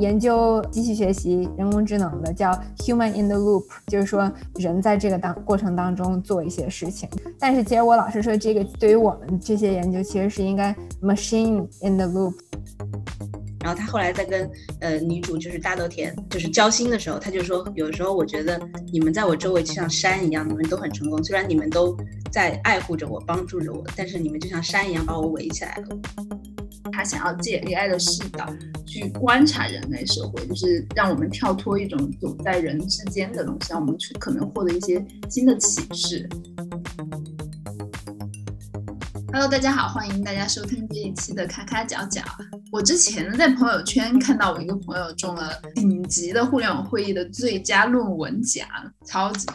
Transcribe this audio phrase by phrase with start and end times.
[0.00, 7.08] 研究机器学习、人工智能的，叫 Human in the Loop，就是说人在这个当过程当中做一些事情。
[7.38, 12.34] 但是其实我老师说，这个对于我们这些研究，其实是应该 Machine in the Loop。
[13.62, 14.50] 然后他后来在跟
[14.80, 18.58] 呃女主就是大豆田就是交心的时候，他就说，有的时候我觉得
[18.90, 21.94] 你们在我周围就像山一样，你们都很成功，虽然你们都
[22.32, 26.39] 在爱护着我、帮助着我，但是你们就像山一样把我围起来了。
[27.00, 28.46] 他想要借 AI 的视角
[28.86, 36.28] 去观察人类社会，就是让我们跳脱一种走在人之间的东西，让我们去可能获得一些新的启示。
[39.32, 42.20] Hello，大家好，欢迎大家收听这一期的卡卡角角。
[42.70, 48.68] 我之前在朋友圈看到我一个朋友中了顶级的互联网会议的最佳论文奖，
[49.06, 49.48] 超级。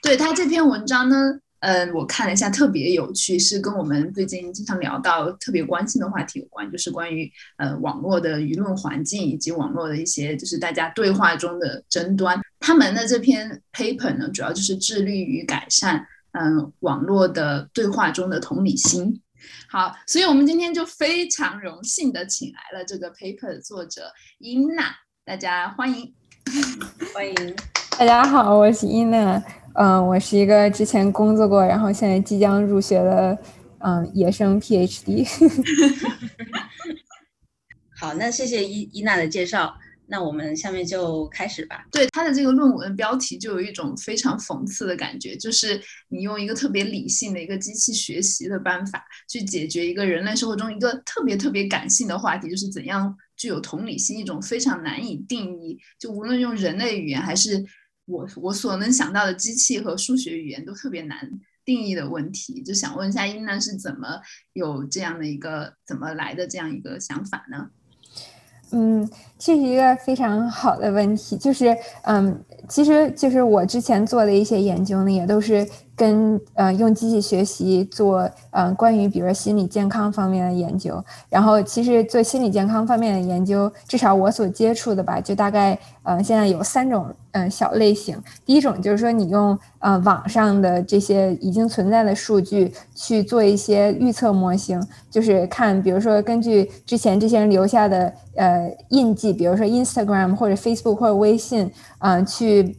[0.00, 12.40] 对他这篇文章呢，嗯，我看了一下，特别有趣，是跟我们最近经常聊到特别关心的话题有关，就是关于呃网络的舆论环境以及网络的一些就是大家对话中的争端。
[12.60, 16.06] 他们的这篇 paper 呢，主要就是致力于改善。
[16.32, 19.20] 嗯，网络的对话中的同理心。
[19.68, 26.12] 好，所以我们今天就非常荣幸的请来了这个 paper 的作者伊娜，大家欢迎，
[27.14, 27.56] 欢迎，
[27.98, 29.42] 大家好，我是伊娜，
[29.80, 33.38] 嗯，我是一个之前工作过，然后现在即将入学的，
[33.78, 35.24] 嗯，野生 PhD。
[37.96, 39.72] 好，那谢谢伊伊娜的介绍。
[40.10, 41.84] 那我们下面就开始吧。
[41.92, 57.62] 对他的这个论文标题就有一种非常讽刺的感觉，就是你用一个特别理性的一个机器学习的办法去解决一个人类生活中一个特别特别感性的话题，就是怎样具有同理心，一种非常难以定义，就无论用人类语言还是
[58.08, 61.30] 我我所能想到的机器和数学语言都特别难
[61.64, 62.62] 定义的问题。
[62.62, 64.20] 就想问一下英娜是怎么
[64.54, 67.70] 有这样的一个怎么来的这样一个想法呢？
[68.70, 72.38] 嗯，这是一个非常好的问题，就是，嗯，
[72.68, 75.66] 其实就是我之前做的一些研究呢，也都是。
[75.98, 88.16] 跟呃用机器学习做嗯关于比如说心理健康方面的研究，然后其实做心理健康方面的研究，至少我所接触的吧，就大概呃现在有三种嗯小类型。
[88.46, 102.76] 第一种就是说你用呃网上的这些已经存在的数据去做一些预测模型，就是看比如说根据之前这些人留下的呃印记，比如说 Instagram 或者 Facebook 或者微信，嗯去。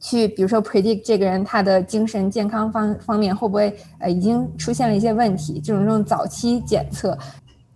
[0.00, 7.18] 去，比如说 predict 这个人他的精神健康方方面会不会呃已经出现了一些问题，这种这种早期检测，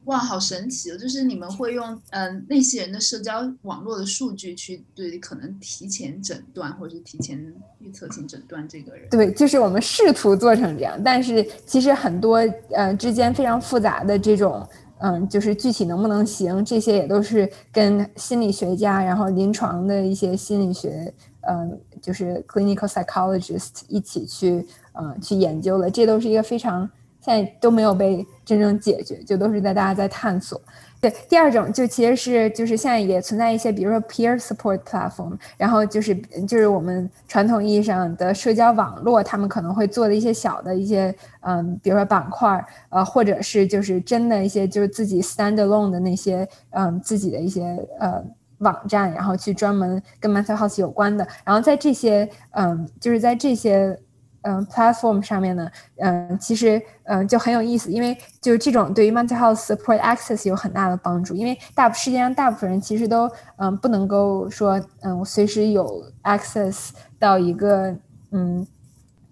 [0.05, 0.97] 哇，好神奇哦！
[0.97, 7.37] 就是你们会用嗯那些人的社交网络的数据去对可能提前诊断或者是提前
[7.81, 9.09] 预测性诊断这个人。
[9.10, 12.37] 对，就是我们试图做成这样，但是其实很多
[12.71, 14.65] 呃之间非常复杂的这种
[15.03, 21.13] 嗯，就是具体能不能行，这些也都是跟心理学家，然后临床的一些心理学。
[21.45, 26.89] 嗯，就是 clinical psychologist 一起去，嗯，去研究了，这都是一个非常
[27.21, 30.61] 现在都没有被真正解决，就都是在大家在探索。
[31.03, 36.15] 对，第二种就其实是就是现在也存在一些，比如说 peer support platform，然后就是
[36.47, 47.63] 就是我们传统意义上的社交网络，他们可能会做的一些小的一些，嗯，比如说板块，呃，或者是就是真的一些就是自己 stand alone 的那些，嗯，自己的一些，
[47.99, 48.25] 呃。
[48.63, 53.99] 网站，然后去专门跟 mental health 有关的，然后在这些，嗯，就是在这些，
[54.42, 67.94] 嗯，platform 上面呢，嗯，其实，嗯，就很有意思，因为就是这种对于 mental health support access 有很大的帮助，因为大世界上大部分人其实都，嗯，不能够说，嗯我，随时有 access 到一个，
[68.30, 68.66] 嗯。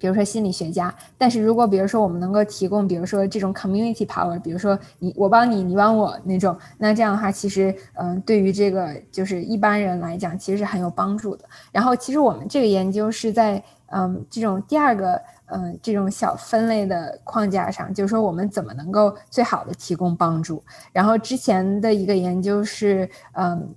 [0.02, 11.44] 比如说心理学家，但是如果比如说我们能够提供，比如说这种 community power，比如说你我帮你，你帮我那种，那这样的话，其实嗯，对于这个就是一般人来讲，其实是很有帮助的。
[11.70, 20.62] 然后其实我们这个研究是在嗯这种第二个嗯这种小分类的框架上，就是说我们怎么能够最好的提供帮助。
[20.92, 23.74] 然后之前的一个研究是嗯，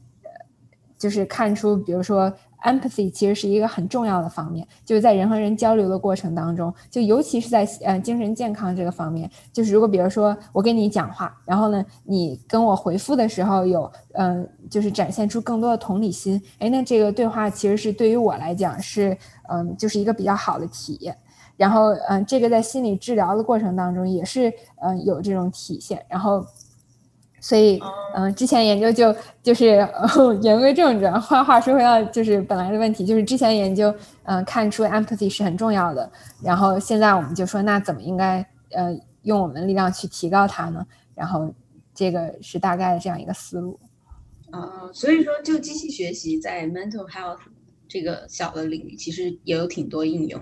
[0.98, 2.33] 就是看出比如说。
[2.63, 19.18] Empathy 其实是一个很重要的方面，就是在人和人交流的过程当中，就尤其是在呃精神健康这个方面，就是如果比如说我跟你讲话，然后呢你跟我回复的时候有嗯就是展现出更多的同理心，哎那这个对话其实是对于我来讲是
[19.50, 21.15] 嗯就是一个比较好的体验，
[21.57, 24.51] 然后嗯这个在心理治疗的过程当中也是
[24.81, 26.45] 嗯有这种体现，然后。
[27.44, 27.78] 所以，
[28.16, 29.13] 嗯，之前研究就
[29.44, 29.86] 就是，
[30.42, 33.94] 言归正传，话话说回到就是本来的问题，就是之前研究，
[34.24, 36.10] 嗯，看出 empathy 是很重要的，
[36.42, 38.38] 然后现在我们就说，那怎么应该，
[38.72, 40.88] 呃，用我们的力量去提高它呢？
[41.13, 41.54] 然后
[41.94, 43.78] 这个是大概这样一个思路。
[44.54, 47.39] 呃，所以说就机器学习在 mental health
[47.89, 50.42] 这个小的领域，其实也有挺多应用。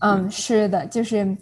[0.00, 1.34] 嗯，是的，就是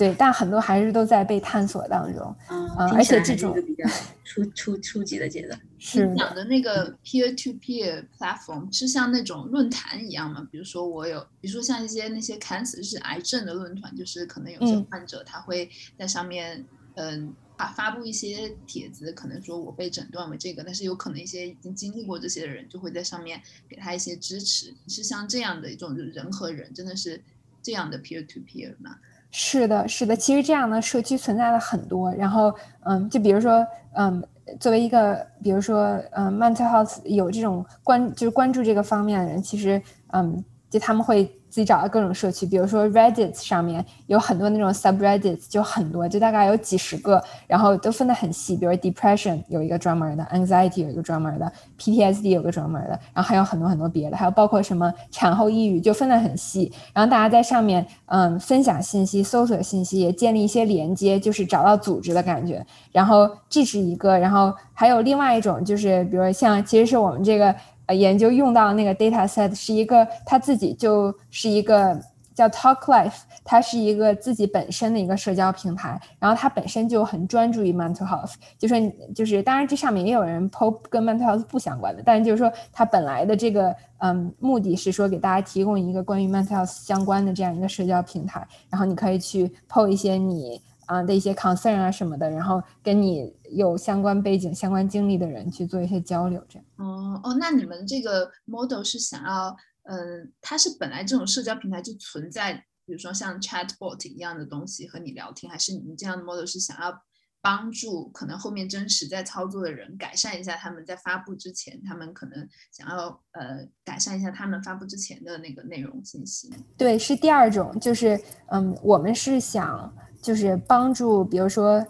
[0.00, 2.34] 对，但很多还是都在被探索当中。
[2.48, 3.86] 嗯，而且这种比较
[4.24, 5.60] 初初初级的阶段。
[5.78, 10.48] 是讲的那个 peer to peer platform 是像那种论坛一样吗？
[10.50, 16.64] 比如说我有，比如说像一些那些 cancer 是癌症的论坛，就是可能有些患者他会在上面，
[16.94, 17.34] 嗯。
[17.60, 23.38] 发发布一些帖子，可能说我被诊断为这个，但是有可能一些已经经历过这些的人就会在上面
[23.68, 24.72] 给他一些支持。
[24.88, 27.22] 是像这样的一种人和人，真的是
[27.60, 28.96] 这样的 peer to peer 吗？
[29.30, 30.16] 是的，是的。
[30.16, 32.12] 其实这样的社区存在了很多。
[32.14, 32.52] 然后，
[32.84, 34.22] 嗯，就比如说，嗯，
[34.58, 39.80] 作为一个，比如说，嗯，mental health 有这种关，就是关注这个方面的人，其实，
[40.12, 41.30] 嗯，就他们会。
[41.50, 48.56] 自己找到各种社区，比如说 Reddit 上面有很多那种 sub Reddit，就很多，就大概有几十个，然后都分得很细。
[48.56, 56.72] 比如 depression 有一个专门的，anxiety 有一个专门的，PTSD 有个专门的，然后还有很多很多别的，还有包括什么产后抑郁，就分得很细。
[56.94, 62.64] 然后大家在上面嗯分享信息、搜索信息，也建立一些连接，就是找到组织的感觉。
[62.92, 67.52] 然后这是一个，然后还有另外一种，就是比如像其实是我们这个。
[67.92, 71.98] 研究用到那个 data set 是一个，它自己就是一个
[72.34, 78.78] 叫 Talk Life，它是一个自己本身的一个社交平台，然后它本身就很专注于 mental health，就说
[79.14, 90.62] 就是当然这上面也有人 PO 跟 mental health 不相关的，但是就是说它本来的这个嗯目的是说给大家提供一个关于 mental health 相关的这样一个社交平台，然后你可以去 PO 一些你。
[90.90, 96.64] 啊的一些 concern 啊什么的，然后跟你有相关背景、相关经历的人去做一些交流，这样。
[96.78, 102.54] 哦哦，那你们这个 model 是想要，嗯，它是本来这种社交平台就存在，
[102.84, 107.00] 比如说像 chatbot 一样的东西和你聊天，还是你们这样的 model 是想要
[107.40, 116.52] 帮助可能后面真实在操作的人改善一下他们在发布之前，他们可能想要呃改善一下他们发布之前的那个内容信息？
[116.76, 119.94] 对，是第二种，就是嗯，我们是想。
[120.20, 121.84] 就是帮助，比如说，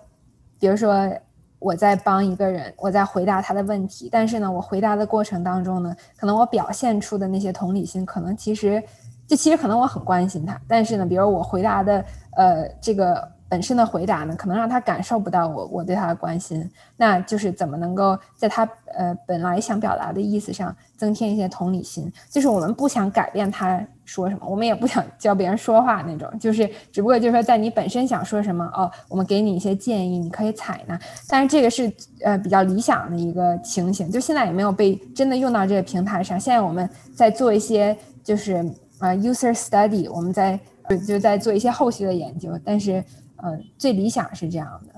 [0.58, 1.10] 比如说
[1.58, 8.82] 我在帮一个人，我在回答他的问题，但是呢，我回答的过程当中呢，可能我表现出的那些同理心，可能其实，
[9.26, 12.04] 就其实可能我很关心他，但是呢，比如我回答的，
[12.36, 13.39] 呃，这个。
[13.50, 18.64] 本身的回答呢，可能让他感受不到我我对他的关心，那就是怎么能够在他
[18.94, 22.11] 呃本来想表达的意思上增添一些同理心？
[22.31, 30.97] 就是我们不想改变他说什么，我们也不想教别人说话那种，就是只不过就是说在你本身想说什么哦，我们给你一些建议，你可以采纳。
[31.29, 31.93] 但是这个是
[32.23, 36.38] 呃比较理想的一个情形，就现在也没有被真的用到这个平台上。
[36.38, 38.64] 现在我们在做一些就是
[39.00, 40.58] 呃 user study，我们在
[41.05, 43.02] 就在做一些后续的研究，但是。
[43.44, 44.94] 嗯，最理想是这样的。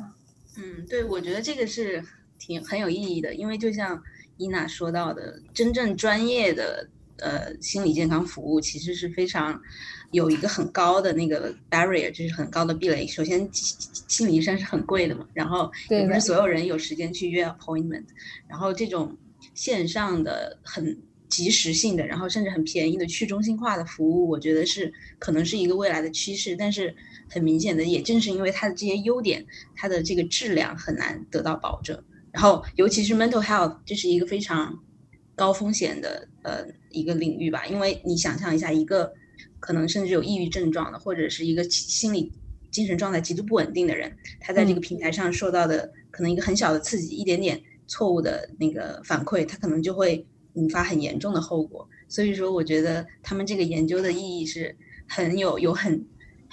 [0.56, 2.03] 嗯，对，我觉得这个是
[2.39, 4.03] 挺很有意义的，因为就像
[4.37, 9.61] 伊娜说到的，真正专业的呃心理健康服务其实是非常
[10.11, 13.06] 有一个很高的那个 barrier，就是很高的壁垒。
[13.06, 18.05] 首先，心理医生是很贵的嘛，然后也不是所有人有时间去约 appointment，
[18.47, 19.17] 然后这种
[19.55, 20.99] 线上的很
[21.32, 26.94] 及时性的，然后甚至很便宜的去中心化的服务，我觉得是可能是一个未来的趋势，但是。
[27.31, 29.43] 很明显的，也正是因为它的这些优点，
[29.75, 31.98] 它的这个质量很难得到保证。
[32.31, 34.79] 然后，尤其是 mental health，这是一个非常
[35.34, 37.65] 高风险的呃一个领域吧。
[37.65, 39.10] 因为你想象一下，一个
[39.60, 42.31] 可能甚至有抑郁症状的，或者是一个心理
[42.70, 51.89] 精神状态极度不稳定的人，他在这个平台上受到的可能一个很小的刺激，一点点错误的那个反馈，他可能就会引发很严重的后果。
[52.09, 54.77] 所以说，我觉得他们这个研究的意义是
[55.09, 56.05] 很有有很。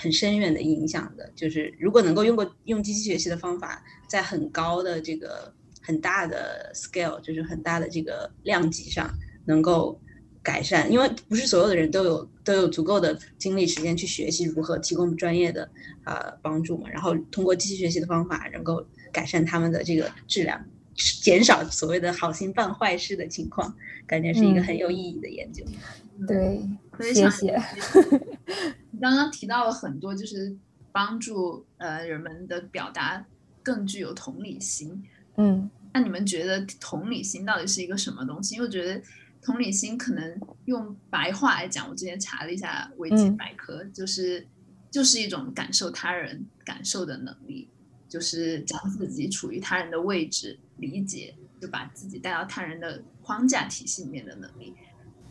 [0.01, 9.13] 很深远的影响的，就是如果能够用过用机器学习的方法，在很高的这个很大的 scale，就是很大的这个量级上，
[9.43, 9.99] 能够
[10.41, 15.69] 改善，因为不是所有的人都有都有足够的精力时间去学习如何提供专业的
[16.05, 20.65] 呃帮助嘛，然后通过机器学习的方法，能够改善他们的这个质量，
[21.21, 23.73] 减少所谓的好心办坏事的情况，
[24.05, 25.63] 感觉是一个很有意义的研究。
[26.27, 26.61] 对，
[27.13, 27.57] 谢谢。
[28.99, 30.53] 刚刚提到了很多，就是
[30.91, 33.25] 帮助呃人们的表达
[33.63, 35.01] 更具有同理心。
[35.37, 38.55] 嗯，那你们觉得同理心到底是一个什么东西？
[38.55, 39.01] 因为我觉得
[39.41, 44.45] 同理心可能用白话来讲，我之前查了一下维基百科，就是
[44.91, 47.69] 就是一种感受他人感受的能力，
[48.09, 54.73] 就是将自己处于他人的位置，理解，就把自己带到他人的框架体系里面的能力，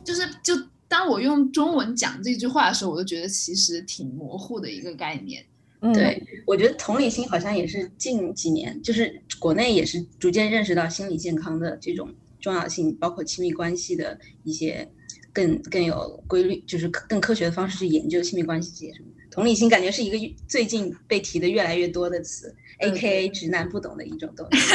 [0.04, 0.54] 就是就。
[0.90, 5.44] 当我用中文讲这句话的时候，我就觉得其实挺模糊的一个概念。
[5.80, 12.08] 嗯对，我觉得同理心好像也是近几年，就是国内也是逐渐认识到心理健康的这种
[12.40, 14.90] 重要性，包括亲密关系的一些
[15.30, 19.08] 更更有规律，就是更科学的方式去研究亲密关系这些什么。
[19.30, 24.74] 同理心感觉是一个最近被提的越来越多的词，A K A 直男不懂的一种东西。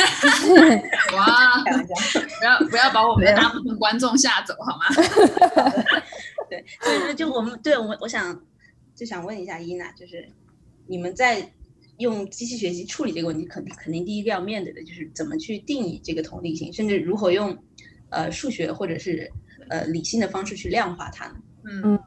[1.15, 4.85] 哇，不要不要把我们的大部分观众吓走好吗？
[6.49, 8.43] 对，所以说就我们对我我想
[8.95, 10.27] 就想问一下伊娜，就是。
[10.85, 11.49] 你们在
[11.99, 17.57] 用机器学习处理这个问题，肯肯定第一个要面对的就是怎么去定义这个同理心，甚至如何用
[18.09, 19.31] 呃数学或者是
[19.69, 21.35] 呃理性的方式去量化它呢？
[21.63, 21.97] 嗯。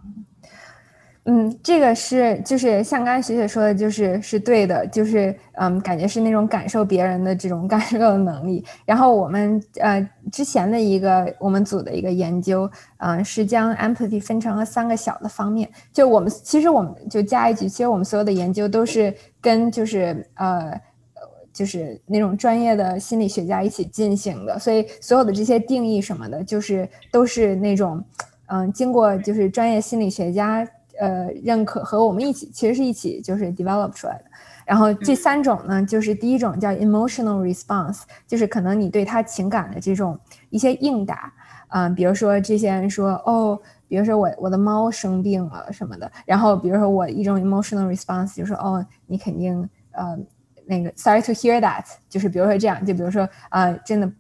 [1.29, 8.65] 嗯，这个是就是像刚才学姐说的，就是是对的，就是嗯，感觉是那种感受别人的这种感受的能力。
[8.85, 15.69] 然后我们呃之前的一个我们组的一个研究，嗯，是将 empathy 分成了三个小的方面。
[15.93, 20.81] 就我们其实我们就加一句，其实我们所有的研究都是跟就是呃
[21.53, 28.01] 就是那种专业的心理学家一起进行的，所以所有的这些定义什么的，就是都是那种
[28.47, 30.65] 嗯经过就是专业心理学家。
[30.99, 34.25] 呃，认可和我们一起，其实是一起就是 develop 出来的。
[34.65, 40.19] 然后这三种呢，就是第一种叫 emotional response，就是可能你对他情感的这种
[40.51, 41.33] 一些应答，
[41.69, 50.19] 嗯，比如说这些人说，哦，比如说我我的猫生病了什么的，然后比如说我一种 emotional response 就是哦，你肯定呃
[50.65, 54.11] 那个 sorry to hear that，就是比如说这样，就比如说呃，真的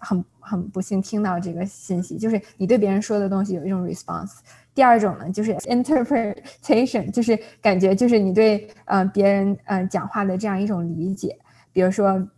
[0.00, 4.36] 很很不幸听到这个信息，就是你对别人说的东西有一种 response。
[4.76, 11.38] 第二种呢，就是 interpretation， 就是感觉就是你对呃别人呃讲话的这样一种理解。
[11.72, 12.28] 比如说，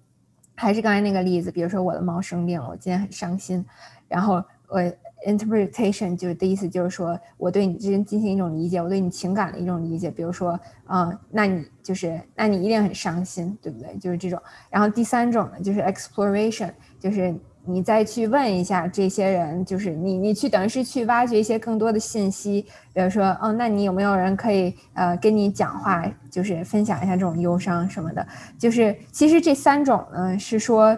[0.55, 3.67] 还是刚才那个例子，比如说我的猫生病了，我今天很伤心。
[4.07, 4.81] 然后我
[5.27, 10.09] interpretation 就的意思就是说我对你之间进行一种理解，我对你情感的一种理解。
[10.09, 13.97] 比如说，嗯，那你就是那你一定很伤心，对不对？
[13.99, 14.41] 就是这种。
[14.71, 17.35] 然后第三种呢，就是 exploration，就是。
[17.69, 22.63] 你再去问一下这些人，就是你，你去等于是去挖掘一些更多的信息，
[22.95, 28.27] 比如说，哦，那你有没有人可以呃跟你讲话，就是分享一下这种忧伤什么的？
[28.59, 30.97] 就是其实这三种呢，是说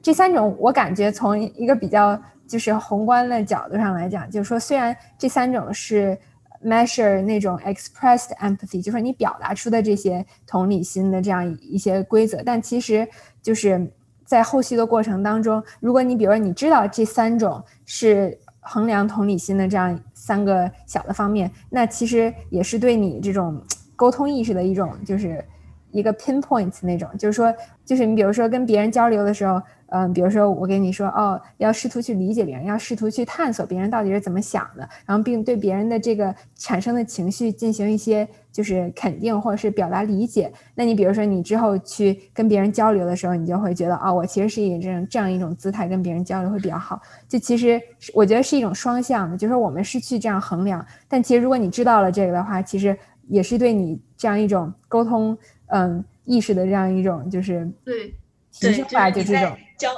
[0.00, 6.16] 这三种，我感觉从一个比较就是宏观的角度上来讲，就是说虽然这三种是
[6.64, 13.08] measure 那种 expressed empathy，就是说你表达出的这些同理心的这样一些规则，但其实
[13.42, 13.90] 就是。
[14.32, 23.62] 在后续的过程当中，如果你比如说你知道这三种是衡量同理心的这样三个小的方面，那其实也是对你这种
[23.94, 25.44] 沟通意识的一种就是
[25.92, 29.62] 一个 pinpoint 那种，就是说，就是你比如说跟别人交流的时候。
[29.94, 40.50] 嗯，比如说我跟你说，哦，要试图去理解别人，要试图去探索别人到底是怎么想的，然后并对别人的这个产生的情绪进行一些就是肯定或者是表达理解。
[40.74, 46.98] 那你比如说你之后去跟别人交流的时候，你就会觉得，哦，我其实是以这种这样一种姿态跟别人交流会比较好。
[47.28, 47.78] 就其实
[48.14, 55.36] 我觉得是一种双向的，就是说我们是去这样衡量，但其实如果你知道了这个的话，其实也是对你这样一种沟通
[55.72, 58.14] 嗯意识的这样一种就是对。
[58.60, 58.84] 对，就
[59.24, 59.90] 这种教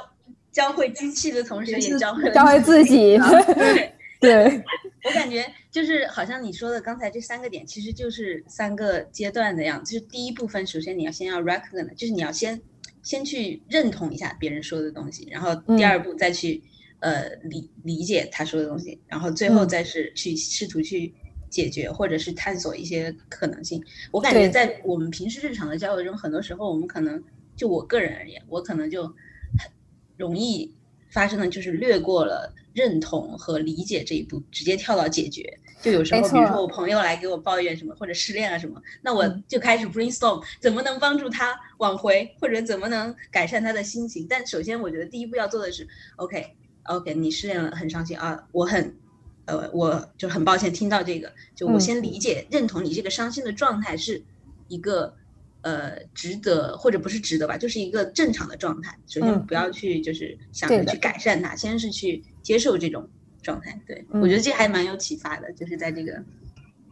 [0.49, 3.17] 教会机器的同时，也教会教会自己。
[4.17, 4.63] 对，对
[5.03, 9.91] 我感觉就是好像你说的刚才这三个点，其实就是三个阶段的样子。
[9.91, 12.61] 就是第一部分，首先你要先要 recognize，就是你要先
[13.03, 16.63] 先去认同一下别人说的东西，然后第二步再去
[17.01, 21.13] 呃理理解他说的东西，然后最后再是去试图去
[21.49, 23.83] 解决或者是探索一些可能性。
[24.11, 27.23] 我感觉在我们平时日常的交流中，很多时候我们可能。
[27.57, 29.71] 就我个人而言，我可能就很
[30.17, 30.75] 容易
[31.09, 35.57] 发生的，就是略过了认同和理解这一步，直接跳到解决。
[35.81, 44.27] 就有时候，比如说我朋友来给我抱怨什么，或者失恋了什么，那我就开始 brainstorm 怎么能帮助他挽回，或者怎么能改善他的心情。
[44.29, 45.87] 但首先，我觉得第一步要做的是
[46.17, 46.45] ，OK
[46.83, 48.93] OK，你失恋了，很伤心啊，我很
[49.45, 54.23] 呃，我就很抱歉听到这个，就我先理解认同你这个伤心的状态是
[54.67, 55.13] 一个。
[55.61, 58.95] 呃，值得或者不是值得吧，就是一个正常的状态。
[59.07, 63.09] 首先不要去就是想着去改善它，先是去接受这种
[63.41, 63.81] 状态。
[63.87, 66.23] 对我觉得这还蛮有启发的，就是在这个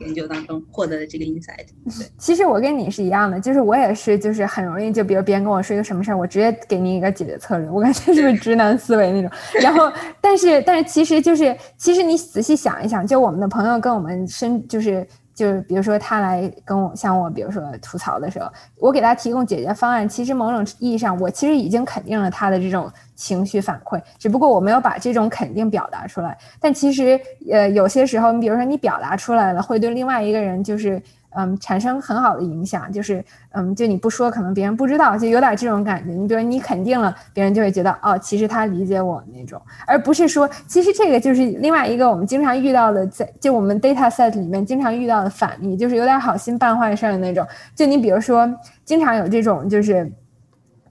[0.05, 1.65] 研究当中获得的这个 insight。
[1.85, 9.31] 对，其实我跟你是一样的，就是我也是，就是很容易就比如别人跟我说一个什么事儿，我直接给你一个解决策略，我感觉就是直男思维那种。
[9.61, 9.91] 然后，
[10.21, 15.05] 但是但是其实就是其实你仔细想一想，就我们的朋友跟我们身就是。
[15.33, 18.47] 就是比如说他来跟我像我，比如说吐槽的时候，
[18.77, 26.37] 我给他提供解决方案，其实某种意义上，我其实已经肯定了他的这种情绪反馈，只不过我没有把这种肯定表达出来。
[26.59, 27.19] 但其实，
[27.51, 31.01] 呃，有些时候，你比如说你表达出来了，会对另外一个人就是，
[31.35, 36.11] 嗯产生很好的影响，就是嗯就你不说可能别人不知道，就有点这种感觉。
[36.11, 47.45] 你比如你肯定了，别人就会觉得哦，其实他理解我那种，而不是说其实这个就是另外一个我们经常遇到的，在就我们 data set 里面经常遇到的反例，就是有点好心办坏事的那种。
[47.75, 48.49] 就你比如说，
[48.85, 50.11] 经常有这种就是。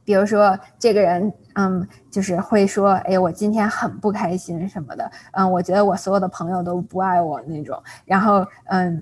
[0.04, 7.80] 比如说，这个人，嗯，就是会说，哎，我今天很不开心什么的，嗯，我觉得我所有的朋友都不爱我那种。
[8.04, 9.00] 然后，嗯，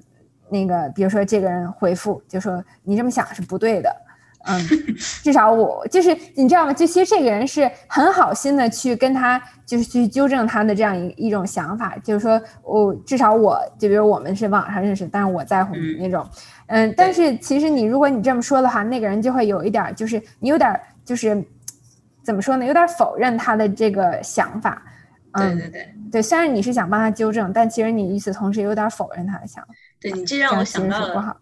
[0.50, 3.94] 那个，比如说这个人回复就说，你这么想是不对的，
[4.44, 4.60] 嗯，
[5.22, 6.72] 至少我就是你知道吗？
[6.72, 16.26] 就其实这个人是很好心的去跟他，就是去纠正他的这样一一种想法，就是说我至少我就比如我们是网上认识，但是我在乎你那种，
[16.66, 20.78] 嗯，但是其实你如果你这么说的话，那个人就会有一点，就是你有点。
[21.02, 21.44] 就是
[22.22, 22.64] 怎么说呢？
[22.64, 24.80] 有点否认他的这个想法。
[25.34, 29.74] 对对对对，虽然你是想帮他纠正，但其实你与此同时有点否认他的想法。
[30.00, 31.36] 对你这让我想到了，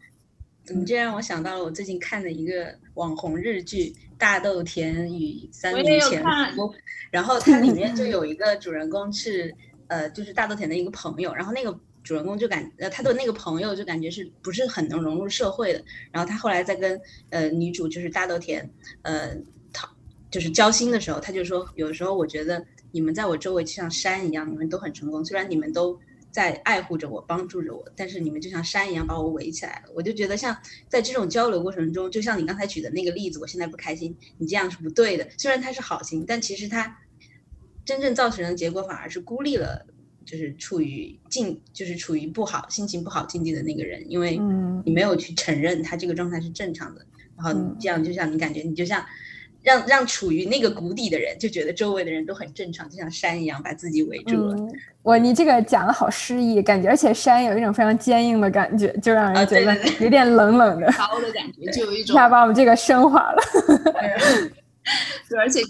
[0.68, 3.84] 你这让我想到了我最近看的一个网红日剧
[4.18, 6.22] 《大豆田与三名前
[6.54, 6.62] 夫》，
[7.10, 9.54] 然后它里面就有一个主人公是
[9.86, 11.78] 呃，就是大豆田的一个朋友，然后那个。
[12.04, 16.98] 主人公就感呃他的那个朋友就感觉是不是很能融入社会的，然后他后来在跟
[17.28, 18.66] 呃女主就是大豆田
[19.02, 19.36] 呃
[19.74, 19.86] 讨
[20.30, 25.98] 就是交心的时候，他就说有的时候我觉得你们在我周围就像山一样，你们都很成功，虽然你们都
[26.38, 29.92] 在爱护着我帮助着我，但是你们就像山一样把我围起来了。
[29.92, 30.56] 我就觉得像
[30.88, 35.28] 在这种交流过程中，就像你刚才举的那个例子，我现在不开心，你这样是不对的。
[35.36, 36.96] 虽然他是好心，但其实他
[37.84, 39.84] 真正造成的结果反而是孤立了。
[40.24, 44.38] 就是处于境，就是处于不好心情不好境地的那个人，因为
[44.84, 49.02] 你没有去承认他这个状态是正常的，然后这样就像你感觉你就像
[49.62, 54.56] 让让处于那个谷底的人就觉得周围的人都很正常，就像山一样把自己围住了。
[55.02, 63.42] 我你这个讲的好诗意，感觉而且山有一种非常坚硬的感觉，就让人觉得有点冷冷的高的感觉，就有一种一下把我们这个升华了。
[65.28, 65.60] 对，而且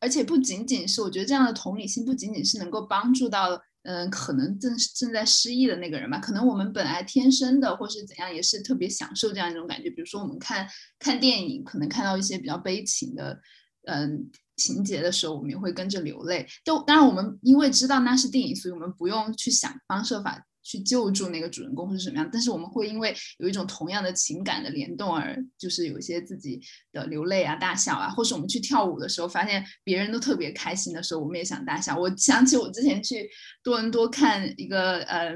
[0.00, 3.60] 而且不仅仅是我觉得这样的同理心不仅仅是能够帮助到。
[3.82, 9.88] 嗯，可能正正在失忆的那个人吧，可能我们本来天生的，或是怎样，也是特别享受这样一种感觉。
[9.88, 13.40] 比如说，我们看看电影，可能看到一些比较悲情的，
[13.86, 16.46] 嗯，情节的时候，我们也会跟着流泪。
[16.62, 20.46] 就当然，我们因为知道那是电影，所以我们不用去想方设法。
[20.62, 26.60] 去救助那个主人公或者什么样，但是我们会因为有一种同样的情感的联动而就是有一些自己
[26.92, 31.96] 的流泪啊、大笑啊，或是我们去跳舞的时候，发现别人都特别开心的时候，我们也想大笑。
[31.96, 33.28] 我想起我之前去
[33.62, 35.32] 多伦多看一个呃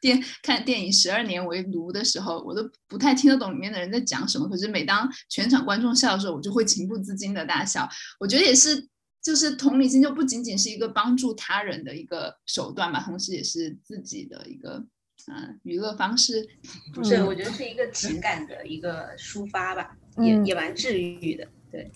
[0.00, 7.88] 电看电影《十二年为奴》的时候，我都不太听得懂里面的人在讲什么，可是每当全场观众笑的时候，我就会情不自禁的大笑。
[8.18, 8.88] 我觉得也是。
[9.22, 14.84] 就是同理心就不仅仅是一个帮助他人的一个手段吧，同时也是自己的一个
[15.32, 16.46] 嗯娱乐方式。
[16.92, 21.46] 不是，我觉得是一个情感的一个抒发吧，也也蛮治愈的。
[21.70, 21.90] 对，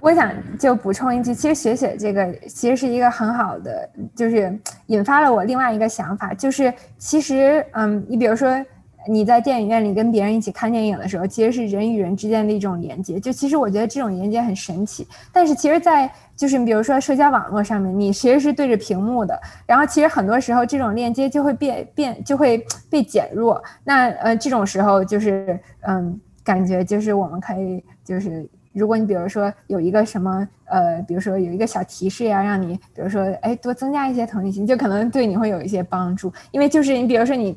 [0.00, 8.64] 我想就补充一句，其实雪雪这个其实是一个很好的，就是引发了我另外一个想法，就是其实嗯，你比如说。
[9.08, 13.18] 你在电影院里跟别人一起看电影的时候，其实是人与人之间的一种连接。
[13.18, 15.06] 就其实我觉得这种连接很神奇。
[15.32, 23.62] 但是其实，在就是你比如说社交网络上面，你其实是对着屏幕的，然后其实很多时候这种链接就会变变就会被减弱。
[23.84, 36.32] 那呃这种时候就是嗯，感觉就是我们可以就是如果你比如说有一个什么呃，比如说有一个小提示呀，让你比如说哎多增加一些同理心，就可能对你会有一些帮助。
[36.50, 37.56] 因为就是你比如说你。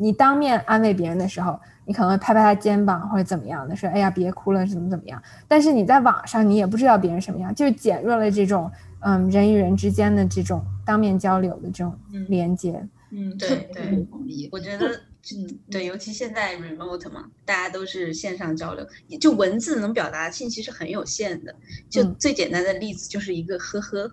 [0.00, 11.94] 你当面安慰别人的时候，你可能会拍拍他肩膀或者怎么样的，说：“哎呀，别哭了，怎么怎么样。”但是你在网上，你也不知道别人什么样，就是减弱了这种嗯人与人之间的这种当面交流的这种
[12.28, 12.82] 连接。
[13.10, 14.06] 嗯，对对，
[14.50, 14.88] 我觉得
[15.34, 18.86] 嗯对，尤其现在 remote 嘛，大家都是线上交流，
[19.20, 21.54] 就文字能表达信息是很有限的。
[21.90, 24.10] 就最简单的例子就是一个呵呵。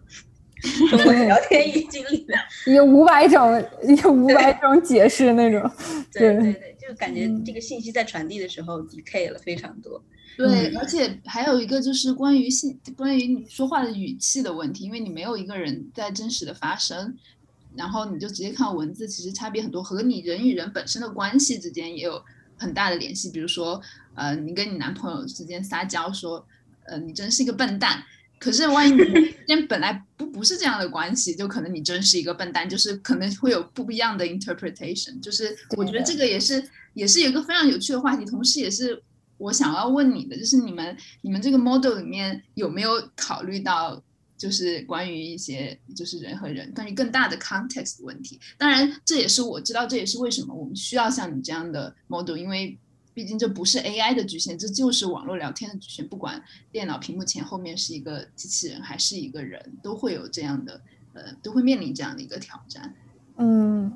[0.89, 3.63] 中国聊天语境里面有五百种，
[4.03, 5.61] 有五百种解释那种。
[6.11, 10.01] 对对对，就感觉这个信息在传递的时候 decay 了非常多。
[10.35, 17.15] 对，而且还有一个就是关于信，关于你说话的语气的问题，因为你没有一个人在真实的发声，
[17.75, 22.23] 然后你就直接看文字，其实差别很多，和你人与人本身的关系之间也有
[22.55, 23.31] 很大的联系。
[23.31, 23.81] 比如说，
[24.15, 26.45] 呃，你跟你男朋友之间撒娇说，
[26.85, 28.03] 呃，你真是一个笨蛋。
[28.39, 35.19] 可是，万一你们之间本来不不是这样的关系，就可能你真是一个笨蛋，就是可能会有不一样的 interpretation。
[35.19, 39.01] 就是我觉得这个也是也是一个非常有趣的话题，同时也是
[39.37, 44.01] 我想要问你的，就是你们你们这个 model 里面有没有考虑到
[44.37, 48.39] 就是关于一些就是人和人关于更大的 context 问题。
[48.57, 52.77] 当然，这也是我知道，这也是为什么我们需要像你这样的 model，因为
[53.17, 56.07] 毕竟这不是 AI 的局限，这就是网络聊天的局限。
[56.07, 56.39] 不管
[56.71, 60.79] 电脑屏幕前后面是一个机器人还是一个人，都会有这样的
[61.13, 62.93] 呃，都会面临这样的一个挑战。
[63.37, 63.91] 嗯。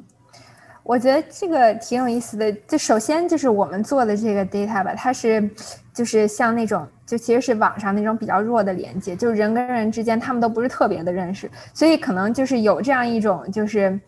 [0.82, 2.52] 我觉得这个挺有意思的。
[2.68, 5.48] 就首先就是我们做的这个 data 吧，它是
[5.94, 14.02] 就是像那种就其实是网上那种比较弱的连接，就是人跟人之间他们都不是特别的认识，所以可能就是有这样一种就是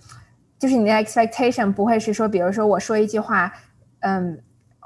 [0.57, 3.53] 就是你的 expectation 不会是说，比如说我说一句话，
[3.99, 4.41] 嗯，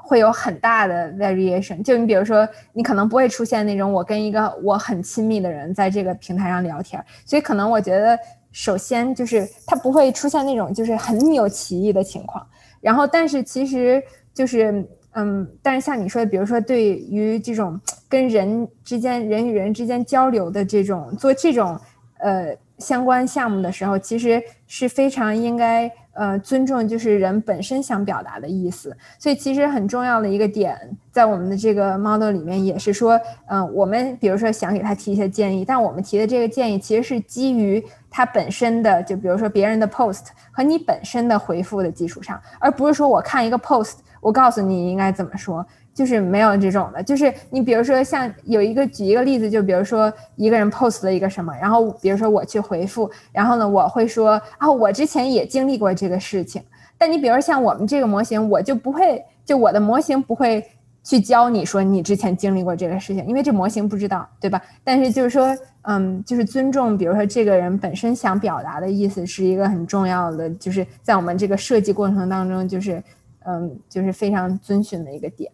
[0.08, 1.82] 会有很大的 variation。
[1.82, 8.18] 就你比如说，你可能不会出现那种我跟一个我很亲密的人在这个平台上聊天，所以可能我觉得。
[8.50, 12.44] 首先就是它不会出现那种就是很有歧义的情况，
[12.80, 21.78] 然后但是其实就是嗯，但是像你说的，比如说对于这种跟人之间人与人之间交流的这种做这种
[22.20, 25.92] 呃相关项目的时候，其实是非常应该。
[26.18, 30.76] 呃，尊重就是人本身想表达的意思，所以其实很重要的一个点，
[31.12, 45.64] 在我们的这个 model 里面也是说，嗯，我们比如说想给他提一些建议，但我们提的这个建议其实是基于他本身的，就比如说别人的 post 和你本身的回复的基础上，而不是说我看一个 post，我告诉你应该怎么说。
[45.94, 56.62] 就是没有这种的，就是你比如说像有一个举一个例子，就比如说一个人 post 了一个什么，然后比如说我去回复，然后呢我会说啊我之前也经历过这个事情，
[56.96, 60.64] 但你比如说像我们这个模型，我就不会就我的模型不会
[61.02, 64.62] 去教你说你之前经历过这个事情，因为这模型不知道，对吧？
[64.84, 73.02] 但是就是说，嗯，就是尊重，比如说这个人本身想表达的意思是一个很重要的，就是在我们这个设计过程当中，就是
[73.48, 75.50] 嗯，就是非常遵循的一个点。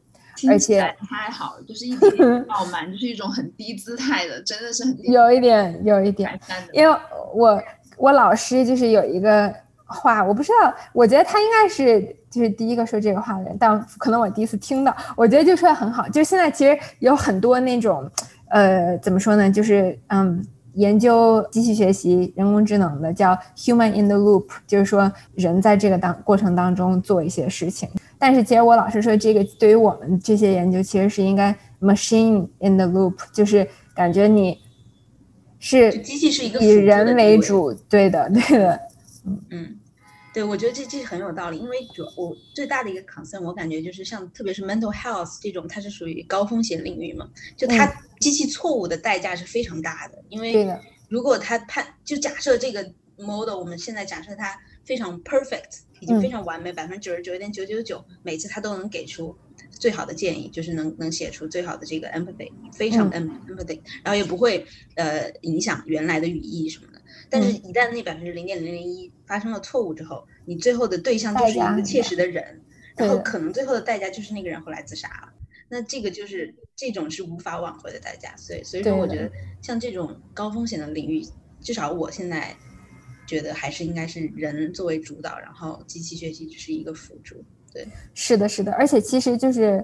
[0.48, 6.38] 而且太好，就是一点傲慢， 就是一种很低姿态的，真的是很有一点，有一点。
[6.72, 6.96] 因为
[7.32, 7.62] 我
[7.96, 9.54] 我老师就是有一个
[9.84, 16.08] 话，我不知道，我觉得他应该是就是第一个说这个话的人，但可能我第一次听到，我觉得就说的很好。
[16.08, 18.10] 就是现在其实有很多那种，
[18.50, 19.48] 呃，怎么说呢？
[19.48, 27.88] 就是嗯，研究机器学习、人工智能的叫 human in the loop，就是说人在这个当过程当中做一些事情。
[28.18, 34.58] 但是其实我老师说，这个对于我们这些研究，其实是应该 machine in the loop，就是感觉你
[35.58, 38.80] 是机器是一个以人为主，对的，对的，
[39.24, 39.40] 嗯。
[39.50, 39.76] 嗯，
[40.34, 47.86] 对，我觉得这这很有道理，因为主我最大的一个 concern，我感觉就是像特别是 mental health 这种，它是属于高风险领域嘛，就它
[48.18, 50.68] 机器错误的代价是非常大的，因为
[51.08, 52.82] 如果它判就假设这个
[53.16, 55.84] model，我们现在假设它非常 perfect。
[56.00, 59.34] 已经非常完美，百分之九十九点九九九，每次它都能给出
[59.70, 64.66] 最好的建议，就是能能写出最好的这个 empathy，非常 empathy，然后也不会
[64.96, 66.93] 呃影响原来的语义什么的。
[67.34, 72.62] 但是，一旦那百分之零点零零一发生了错误之后，你最后的对象就是一个切实的人，
[72.96, 75.32] 然后可能最后的代价就是那个人后来自杀了。
[75.68, 78.34] 那这个就是这种是无法挽回的代价。
[78.36, 81.22] 所以，所以说我觉得像这种高风险的领域，
[81.60, 82.54] 至少我现在。
[83.26, 87.42] 觉得还是应该是人作为主导，然后机器学习只是一个辅助。
[87.72, 88.70] 对，是的，是的。
[88.72, 89.82] 而且其实就是，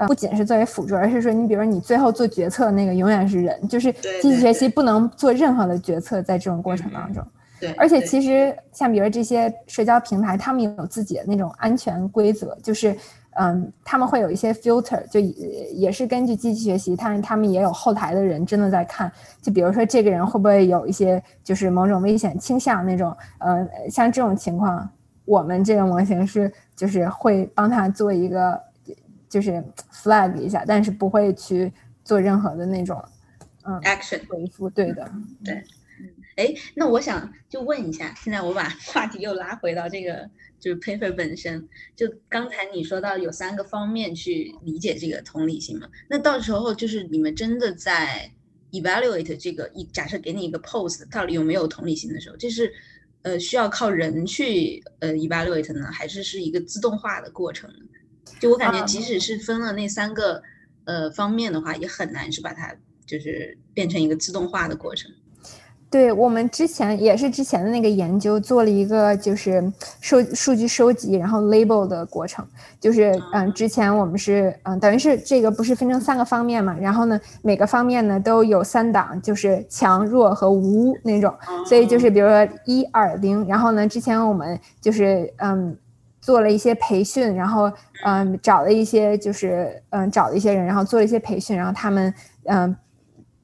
[0.00, 7.22] 呃，不仅是作为辅助，而是说，你比如说你最后做决策那个永远是人，就是机器学习不能做任何的决策在这种过程当中。
[7.60, 7.70] 对。
[7.74, 12.96] 而且其实像比如这些社交平台，他们有自己的那种安全规则，就是。
[13.34, 19.10] 嗯，他们会有一些 filter，就也是根据机器学习，但是他们也有后台的人真的在看，
[19.40, 24.86] 就比如说这个人会不会有一些就是某种危险倾向那种，呃，像这种情况，
[25.24, 28.60] 我们这个模型是就是会帮他做一个
[29.30, 31.72] 就是 flag 一下，但是不会去
[32.04, 33.02] 做任何的那种
[33.62, 35.10] 嗯 action 回复，对的，
[35.42, 35.64] 对，
[36.36, 40.28] 哎，那我想就问一下，现在我把话题又拉回到这个。
[40.60, 41.66] 就是 paper 本身，
[41.96, 48.30] 就刚才你说到有三个方面去理解这个同理心嘛，那到时候就是你们真的在
[48.70, 52.70] evaluate 这个一假设给你一个 post 到底有没有同理心的时候，这是
[53.22, 57.86] 呃需要靠人去呃 evaluate 呢，还是是一个自动化的过程呢？
[58.38, 60.42] 就我感觉，即使是分了那三个
[60.84, 62.74] 呃方面的话，也很难是把它
[63.06, 65.10] 就是变成一个自动化的过程。
[65.90, 69.60] 对我们之前也是之前的那个研究做了一个就是
[70.00, 72.46] 收数据收集然后 label 的过程，
[72.78, 81.34] 就是嗯之前我们是嗯等于是这个不是分成三个方面嘛，然后呢每个方面呢都有三档，就是强弱和无那种，
[81.66, 85.76] 所以就是比如说一二零，然后呢之前我们就是嗯
[86.20, 87.72] 做了一些培训，然后
[88.04, 92.76] 嗯找了一些就是嗯找了一些人，然后做了一些培训，然后他们嗯。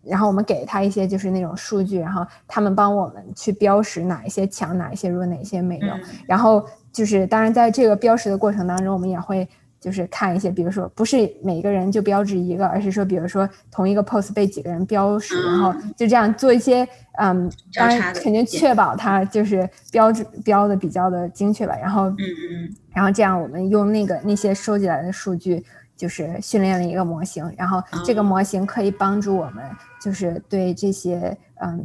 [0.09, 5.93] 然后我们给他一些就是那种数据，然后他们帮我们去标识哪一些强，哪一些弱，哪些没有。
[6.29, 9.49] 然后就是当然在这个标识的过程当中，我们也会
[9.81, 16.87] 就是看一些，比如说不是每个人就标志一个，而是说比如说同一个 pose 被几个人标识，然后就这样做一些
[17.19, 21.77] 嗯，当然肯定确保它就是标志标的比较的精确吧。
[21.81, 25.65] 然后嗯嗯嗯，然后这样我们用那个那些收集来的数据。
[25.97, 29.65] 就是训练了一个模型，然后这个模型可以帮助我们，
[29.99, 31.83] 就是对这些嗯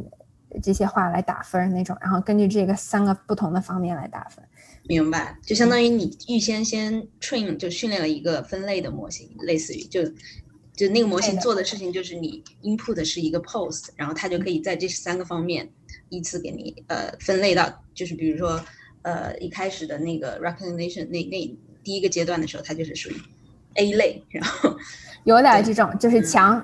[0.60, 4.44] 这些话来打分那种，然后根据这个三个不同的方面来打分。
[4.84, 10.04] 明白，就相当于你预先先 train 就训练了一个分类的模型，类似于就
[10.74, 15.68] 就那个模型做的事情就是你 input 是一个 post，然后它就可以在这三个方面
[16.08, 18.60] 依次给你呃分类到，就是比如说
[19.02, 23.14] 呃一开始的那个 recognition 那那第一个阶段的时候，它就是属于。
[23.76, 24.76] A 类，然后
[25.24, 26.62] 有点这种，就是强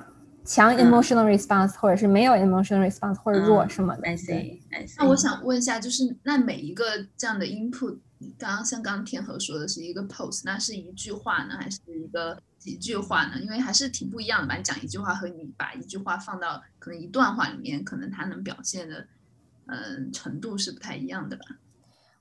[0.48, 4.08] 强 emotional response，或者是没有 emotional response，或者弱什么的。
[4.08, 4.94] I see, I see。
[4.96, 6.84] 那我想问一下，就是那每一个
[7.18, 7.98] 这样的 input，
[8.38, 13.38] 刚刚像刚刚天河说的是一个 post，那是一句话呢，还是一个几句话呢？
[13.42, 14.56] 因为还是挺不一样的吧？
[14.56, 19.06] 你讲一句话和你把一句话放到可能一段话里面，可能它能表现的
[19.66, 21.42] 嗯程度是不太一样的吧？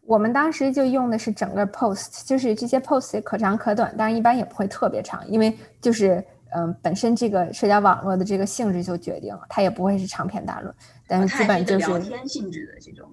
[0.05, 6.21] 我们当时就用的是整个 post，就是这些 post 可长可短，但是一般也不会特别长，因为就是
[6.55, 10.73] 嗯，本身这个社交网络的这个性质就决定了，它也不会是长篇大论，
[11.07, 13.09] 但是基本就是聊天性质的这种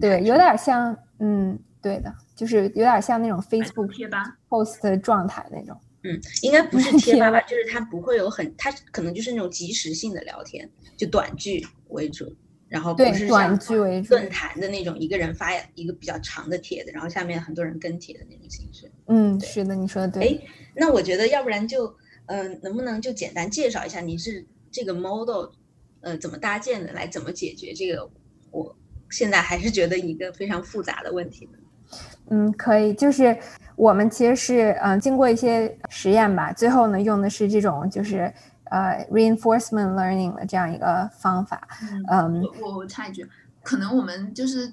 [0.00, 5.76] 对，有点像嗯，对的，就是有点像那种 Facebook 贴吧 post 的状态那种。
[6.02, 7.40] 嗯，应该不是 贴吧吧？
[7.42, 12.34] 就是它不会有很，它可能就是那种即时性的聊天，就短句为主。
[12.68, 18.90] 然后不是短句为主，论坛的那种一个人发一个比较长的帖子，然后下面很多人跟帖的那种形式。
[19.06, 20.26] 嗯，是的，你说的对。
[20.26, 20.38] 哎，
[20.74, 21.86] 那我觉得要不然就，
[22.26, 25.50] 嗯，能不能就简单介绍一下你是这个 model，
[26.00, 28.08] 呃，怎么搭建的，来怎么解决这个？
[28.50, 28.76] 我
[29.10, 31.48] 现在还是觉得一个非常复杂的问题。
[32.30, 33.38] 嗯，可以，就是
[33.76, 38.32] 我们其实是嗯经过一些实验吧，最后呢用的是这种就是。
[38.68, 41.68] 呃，reinforcement learning 的这样一个方法，
[42.10, 43.24] 嗯，我我插一句，
[43.62, 44.72] 可能我们就是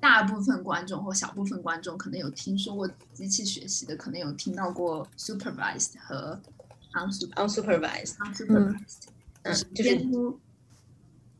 [0.00, 6.36] 大部分观众或小部分观众可能有听说过机器学习的，可能有听到过 supervised 和
[6.92, 9.04] unsupervised unsupervised，
[9.42, 9.96] 嗯，就是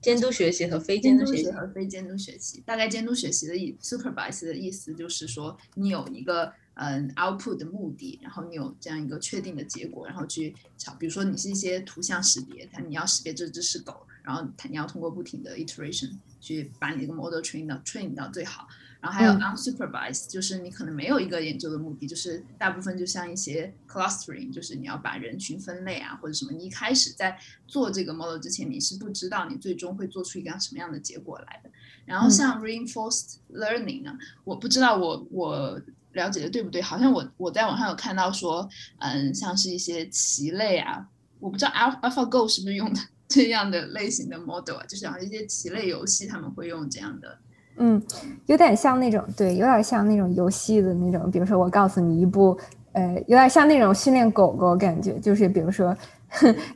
[0.01, 6.53] 监督学习和非监督学习和非监督学习，大概监督学习的意 supervised 的意思就是说你有一个。
[6.75, 16.11] 嗯，output 的目的，然后你有这样一个确定的结果，然后去找，比如说你是一些图像识别，它你要识别这只是狗，然后它你要通过不停的 iteration
[16.41, 18.67] 去把你这个 model train 到 train 到最好。
[19.03, 26.53] 然后还有 unsupervised，就是你可能没有一个研究的目的，就是大部分就像一些 clustering，就是你要把人群分类啊或者什么。
[26.53, 27.37] 你一开始在
[27.67, 31.71] 做这个 model 之前，你是不知道你最终会做出一个什么样的结果来的。
[32.07, 35.83] 然后像 reinforced learning 呢，我不知道我我。
[36.13, 36.83] 了解的对不对？
[36.83, 41.09] 好像我我在网上有看到说，嗯，像是一些棋类啊，
[41.41, 47.39] 我不知道 AlphaGo 是不是用的 这样的类型的 model 啊，就是好像一些棋类游戏他们会用这样的，
[47.77, 48.01] 嗯，
[48.47, 52.57] 有点像那种，对，有点像那种游戏的那种，比如说我告诉你一步，
[52.93, 55.97] 呃，有点像那种训练狗狗感觉，就是比如说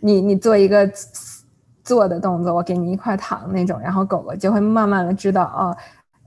[0.00, 0.90] 你你做一个
[1.84, 5.76] 做的动作，我给你一块糖那种，然后狗狗就会慢慢的知道哦。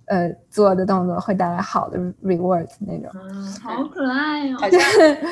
[0.10, 4.82] 呃，做的动作会带来好的 reward 那种，嗯，好可爱哦，好像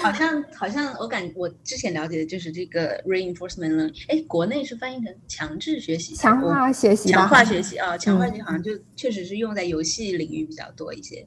[0.03, 11.25] 好像好像我感我之前了解的就是这个 reinforcement learning，哎，国内是翻译成强制学习，强化学习，强化学习啊，强化学习好像就确实是用在游戏领域比较多一些，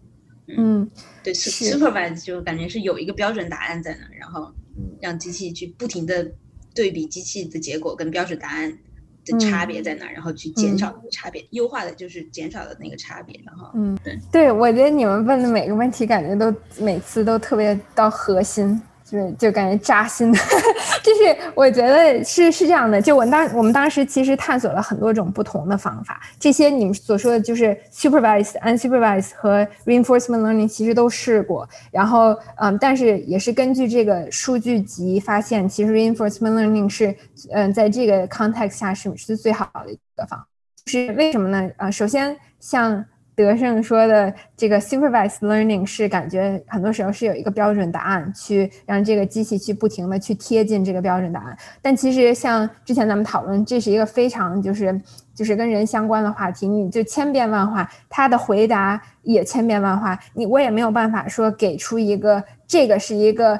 [0.57, 0.89] 嗯，
[1.25, 4.53] 对，supervised 就感觉是有一个标准答案在那，然后
[5.01, 6.31] 让机器去不停的
[6.73, 8.79] 对比机器的结果跟标准答案。
[9.24, 10.11] 的差别在哪？
[10.11, 13.40] 然后去减少那个差别，优化的就是减少的那个差别。
[13.44, 18.80] 然后，嗯，对，对我觉得你们问的每个问题，感觉都每次都特别到核心。
[19.11, 20.33] 就就感觉扎心，
[21.03, 23.03] 就是我觉得是是这样的。
[23.03, 31.68] 就我当我们当时其实探索了很多种不同的方法，这些你们所说的就是 supervised、unsupervised 和 reinforcement learning 其实都试过。
[31.90, 37.12] 然后嗯，但是也是根据这个数据集发现，其实 reinforcement learning 是
[37.53, 40.40] 嗯在这个 context 下是是最好的一个方。
[40.87, 41.68] 是为什么呢？
[41.77, 43.05] 啊，首先像。
[43.42, 51.57] 德胜说的这个 supervised learning 是感觉很多时候是有一个标准答案，去让这个机器去不停的去贴近这个标准答案。
[51.83, 55.00] 但其实像之前咱们讨论，这是一个非常就是
[55.35, 63.59] 就是跟人相关的话题，你就千变万化，他的回答也千变万化，你我也没有办法说给出一个这个是一个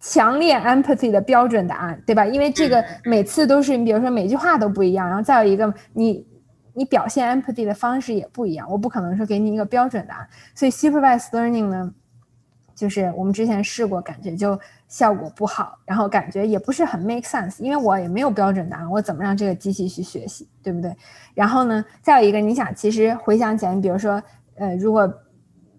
[0.00, 2.26] 强烈 empathy 的标准答案，对吧？
[2.26, 6.26] 因为这个每次都是你，比如说每句话都不一样，然后再有一个你
[6.74, 10.28] 你表现 empathy 的方式也不一样，我不可能说给你一个标准答案。
[10.54, 11.92] 所以 supervised learning 呢，
[12.74, 14.58] 就是我们之前试过，感觉就
[14.88, 20.94] 效果不好，然后感觉也不是很 make sense，因为我也没有标准答案，我怎么让这个机器去学习，对不对？
[21.34, 24.22] 然后呢，再有一个，你想，其实回想起来，你比如说，
[24.56, 25.12] 呃，如果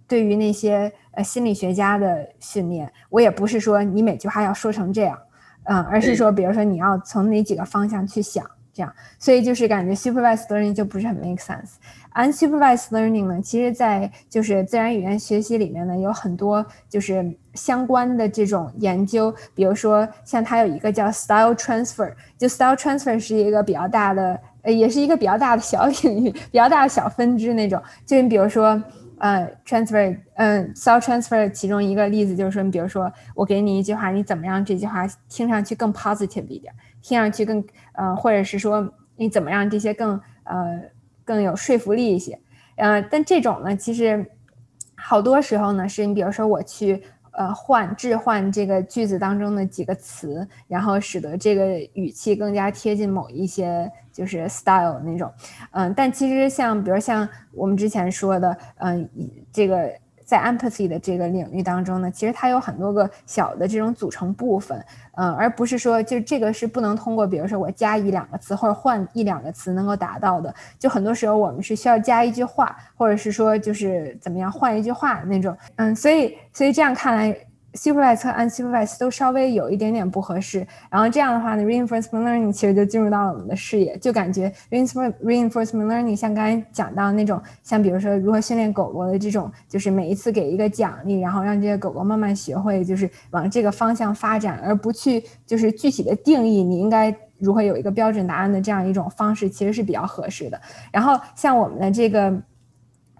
[0.07, 5.17] 对于那些呃心理学家的训练，我也不是说你每句话要说成这样，
[5.63, 11.75] 嗯，而是说，比如说你要从哪几个方向去想，这样，所以就是感觉 supervised learning 就不是很 make sense。
[12.15, 28.81] unsupervised learning 呢，其实在就是自然语言学习里面呢，有很多就是相关的这种研究，比如说像它有一个叫 style transfer，就 style transfer 是一个比较大的，呃，也是一个比较大的小领域，比较大的小分支那种，就你比如说。
[29.19, 40.81] 呃，transfer，嗯，style transfer，其中一个例子就是说，你比如说，我给你一句话，你怎么让这句话听上去更 positive 一点，听上去更，呃，或者是说，你怎么让这些更，呃，
[41.23, 42.39] 更有说服力一些，
[42.75, 44.25] 呃，但这种呢，其实
[44.95, 47.03] 好多时候呢，是你比如说我去。
[47.35, 55.33] 呃，换置换这个句子当中的几个词，然后使得这个语气更加贴近某一些就是 style 那种，
[55.71, 59.09] 嗯，但其实像比如像我们之前说的，嗯，
[59.51, 59.91] 这个
[60.33, 64.83] 在 empathy 的这个领域当中呢，其实它有很多个小的这种组成部分，
[65.15, 76.35] 嗯，而不是说就这个是不能通过比如说我加一两个词或者换一两个词能够达到的，就很多时候我们是需要加一句话，或者是说就是怎么样换一句话那种，嗯，所以。
[76.55, 77.35] 所以这样看来
[77.73, 80.65] ，supervised 和 unsupervised 都稍微有一点点不合适。
[80.89, 100.61] 然后这样的话呢，reinforcement learning 其实就进入到了我们的视野，就感觉 reinforcement learning 像刚才讲到那种，像比如说如何训练狗狗的这种，就是每一次给一个奖励，然后让这些狗狗慢慢学会，就是往这个方向发展，而不去就是具体的定义你应该如何有一个标准答案的这样一种方式，其实是比较合适的。
[100.91, 102.33] 然后像我们的这个。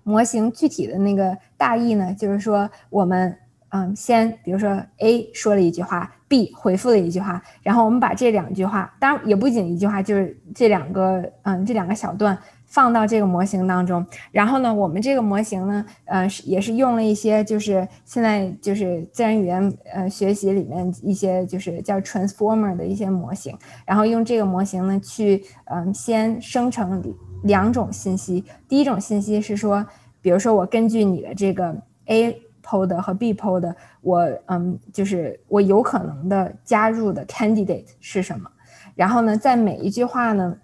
[0.06, 3.34] 模型具体的那个大意呢，就是说我们
[3.76, 14.06] 嗯，先比如说 A 说了一句话，B 回复了一句话，然后我们把这两句话，当然也不仅一句话，就是这两个嗯，这两个小段放到这个模型当中。
[14.32, 23.58] 然后呢，我们这个模型呢，呃，也是用了一些就是现在就是自然语言呃学习里面一些就是叫 transformer 的一些模型，
[23.88, 27.04] 然后用这个模型呢去嗯，先生成。
[27.44, 29.86] 两种信息，第一种信息是说，
[30.22, 38.50] 比如说我根据你的这个 A pod 和 B pod，我嗯，就是我有可能的加入的 candidate 是什么，
[38.96, 40.58] 然后呢，在每一句话呢，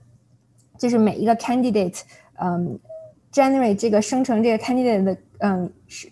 [0.78, 2.02] 就是每一个 candidate，
[2.40, 2.80] 嗯
[3.32, 6.10] ，generate 这个生成这个 candidate 的嗯是。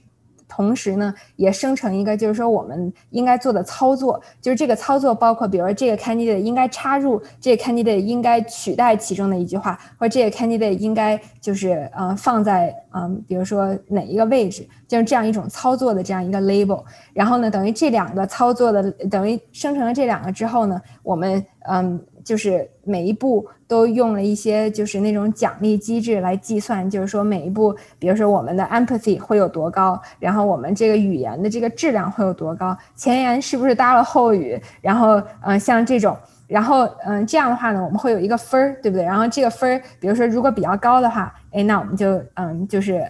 [0.47, 16.83] 同时呢，也生成一个，就是说我们应该做的操作，就是这个操作包括，比如说这个 candidate 应该插入，这个 candidate 应该取代其中的一句话，或者这个 candidate 应该就是呃放在嗯，比如说哪一个位置，就是这样一种操作的这样一个 label。
[17.13, 21.99] 然后呢，等于这两个操作的，等于生成了这两个之后呢，我们嗯。
[22.27, 39.05] 就是每一步都用了一些就是那种奖励机制来计算，就是说每一步，比如说我们的 empathy 会有多高，然后我们这个语言的这个质量会有多高，前言是不是搭了后语，然后嗯像这种，然后嗯这样的话呢，我们会有一个分儿，对不对？
[39.05, 43.09] 然后这个分儿，比如说如果比较高的话，哎，那我们就嗯就是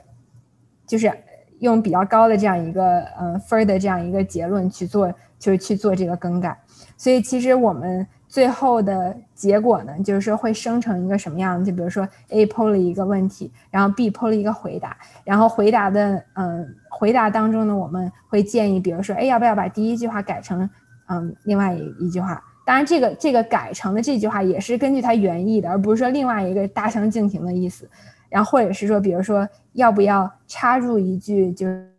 [0.86, 1.12] 就是
[1.62, 6.56] 用比较高的这样一个嗯分儿的这样一个结论去做，就是去做这个更改。
[6.98, 8.06] 所以其实我们。
[8.38, 20.70] 最后的结果呢，就是说会生成一个什么样就比如说 A 抛了一个问题，然后 B 抛了一个回答，然后回答的嗯回答当中呢，我们会建议，比如说，哎，要不要把第一句话改成
[21.08, 22.40] 嗯另外一一句话？
[22.64, 27.90] 当然，这个这个改成的这句话也是根据它原意的，而不是说另外一个大相径庭的意思。
[28.30, 31.90] 然后或者是说，比如说要不要插入一句，就是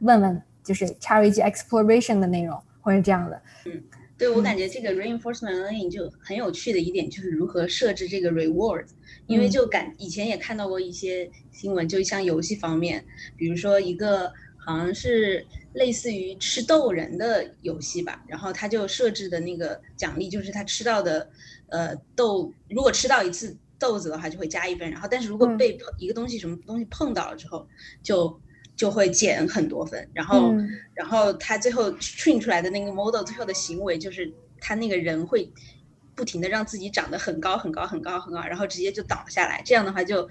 [0.00, 3.80] 问问，就是插入一句 exploration 的内容，或者这样的，嗯。
[4.22, 8.86] 对我感觉这个 reinforcement learning 就很有趣的一点就是如何设置这个 reward，
[9.26, 13.04] 因为就感以前也看到过一些新闻，就像游戏方面，
[13.36, 21.28] 比如说一个好像是类似于吃豆人的游戏吧，然后他就设置的那个奖励就是他吃到的
[21.70, 27.66] 呃豆，如果吃到一次豆子的话就会加一分，然后但是如果被碰一个东西什么东西碰到了之后
[28.04, 28.40] 就。
[28.82, 30.52] 就会减很多分，然后，
[30.92, 34.28] 然后他最后 train 出来的那个 model 最后的行为就是
[34.60, 35.48] 他那个人会
[36.16, 40.28] 不停的让自己长得很高很高很高很高，然后直接就倒下来，这样的话就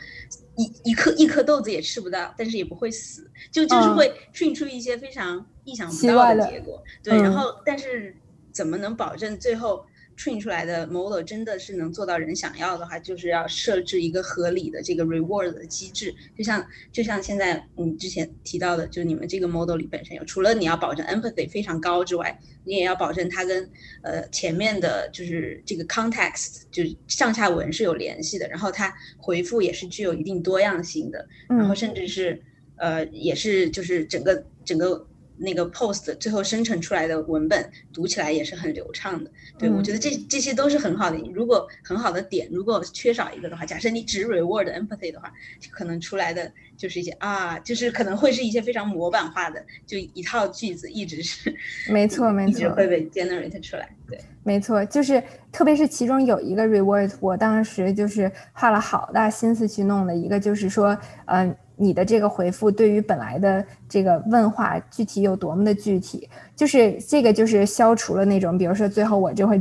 [0.57, 6.83] 一一颗一颗豆子也吃不到，但是也不会死，就就是会 train 出一些非常意想不到的结果。
[7.01, 8.13] 对，然后但是
[8.51, 9.85] 怎么能保证最后
[10.17, 16.13] ？train 出来的 model 真的是能做到人想要的话，就是要设置一个合理的这个 reward 的机制。
[16.37, 23.69] 就像就像现在你之前提到的，就你们这个 model 里本身有，除了你要保证 empathy 非常高之外，你也要保证它跟
[24.03, 32.41] 呃前面的就是这个 context 就是上下文是有联系的，然后它回复也是具有一定多样性的，然后甚至是
[32.75, 35.07] 呃也是就是整个整个。
[35.43, 41.17] 那个 post 最后生成出来的文本读起来也是很流畅的，对我觉得这这些都是很好的。
[41.33, 45.33] 如果很好的点，如果缺少一个的话，假设你只 reward empathy 的话，
[45.71, 51.51] 可能出来的就是一些啊，就是可能会是一些非常模板化的，就一套句子一直是
[51.91, 53.89] 没错没错会被 generate 出来。
[54.07, 61.55] 对，没错，就是特别是其中有一个 reward，我当时就是花了好大心思去弄的一个，就是说，嗯。
[61.81, 69.59] 你的这个回复对于本来的这个问话具体有多么的具体，就是这个就是消除了那种，比如说最后我就会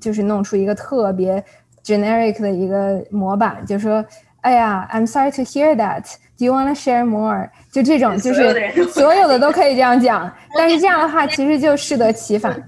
[0.00, 1.44] 就是弄出一个特别
[1.82, 4.04] generic 的一个模板，就说，
[4.42, 6.04] 哎呀，I'm sorry to hear that.
[6.38, 7.50] Do you want to share more？
[7.72, 12.62] 就这种，就是所有的都可以这样讲，但是这样的话其实就适得其反。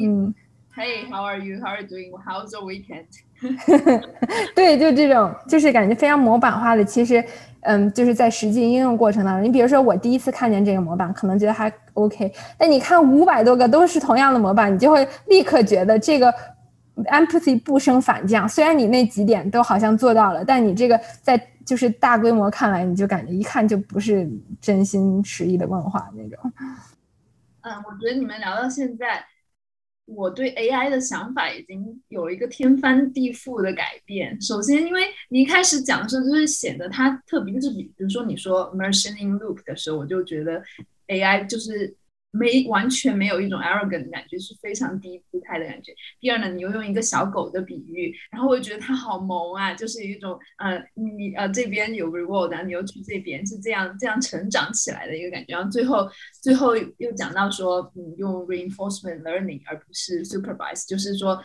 [0.00, 0.32] 嗯
[0.76, 1.60] ，Hey, how are you?
[1.60, 2.12] How are you doing?
[2.24, 3.06] How's your weekend?
[4.54, 7.24] 对，就这种，就是感觉非常模板化的，其实。
[7.66, 16.30] 嗯，就是在实际应用过程当中，你比如说我第一次看见这个模板，可能觉得还 OK，但你看五百多个都是同样的模板，你就会立刻觉得这个
[17.06, 18.46] empathy 不升反降。
[18.46, 24.28] 虽然你那几点都好像做到了，但你这个在就是大规模看来，你就感觉一看就不是
[24.60, 26.52] 真心实意的问话那种。
[27.62, 29.24] 嗯，我觉得你们聊到现在。
[30.06, 34.40] 我对 AI 的想法已经有了一个天翻地覆的改变。
[34.40, 40.62] 首先，因为你一开始讲的时候，就是显得它特别，就是比如说你说 machine in loop 的时候，我就觉得
[41.08, 41.96] AI 就是。
[42.36, 45.94] 没完全没有一种 arrogant 的感觉，是非常低姿态的感觉。
[46.18, 55.52] 第二呢，你又用一个小狗的比喻，然后我觉得它好萌啊，就是一种呃，你呃这边有 reward，然后你又去这边，是这样这样成长起来的一个感觉。
[55.54, 56.10] 然后最后
[56.42, 61.40] 最后又讲到说，你用 reinforcement learning 而不是 supervise，就是说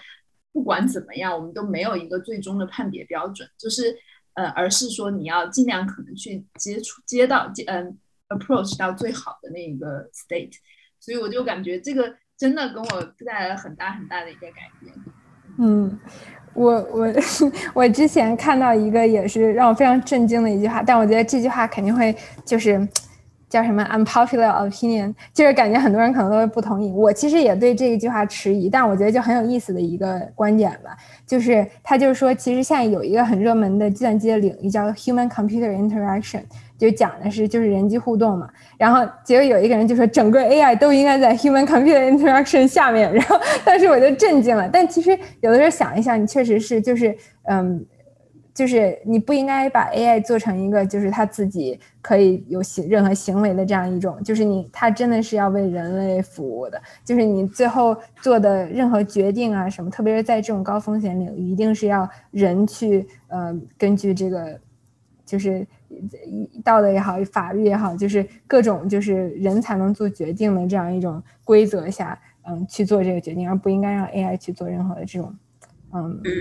[0.51, 3.95] 不管怎么样，我们都没有一个最终的判别标准，就是
[4.33, 7.95] 呃，而是说你要尽量可能去接触接到接嗯
[8.29, 10.57] approach 到最好的那一个 state。
[10.99, 14.93] 所以我就感觉这个真的给我带来了很大很大的一个改变。
[15.57, 15.99] 嗯，
[16.53, 17.13] 我我
[17.73, 22.87] 我之前看到一个也是让我非常震惊的一句话，但我觉得这句话肯定会就是
[23.49, 26.91] 叫什么 unpopular opinion，就是感觉很多人可能都会不同意。
[26.91, 30.95] 我其实也对这一句话迟疑，但我觉得就很有意思的一个观点吧，
[31.25, 36.43] 就是他就是说，其实现在有一个很热门的计算机的领域叫 human computer interaction。
[36.79, 44.69] 就讲的是就是人机互动嘛，然后结果有一个人就说整个 AI 都应该在 human computer interaction 下面，然后当时我就震惊了。
[44.71, 45.11] 但其实
[45.41, 47.13] 有的时候想一想，你确实是就是
[47.43, 47.85] 嗯，
[48.53, 64.57] 就是你不应该把 AI 做成一个就是他自己可以有行任何行为的这样一种，就是你他真的是要为人类服务的，就是你最后做的任何决定啊什么，特别是在这种高风险领域，一定是要人去呃根据这个
[65.25, 65.67] 就是。
[66.63, 75.35] 道德也好，法律也好，就是各种就是人才能做决定的这样一种规则下，嗯，去做这个决定，而不应该让 AI 去做任何的这种，
[75.93, 76.31] 嗯嗯，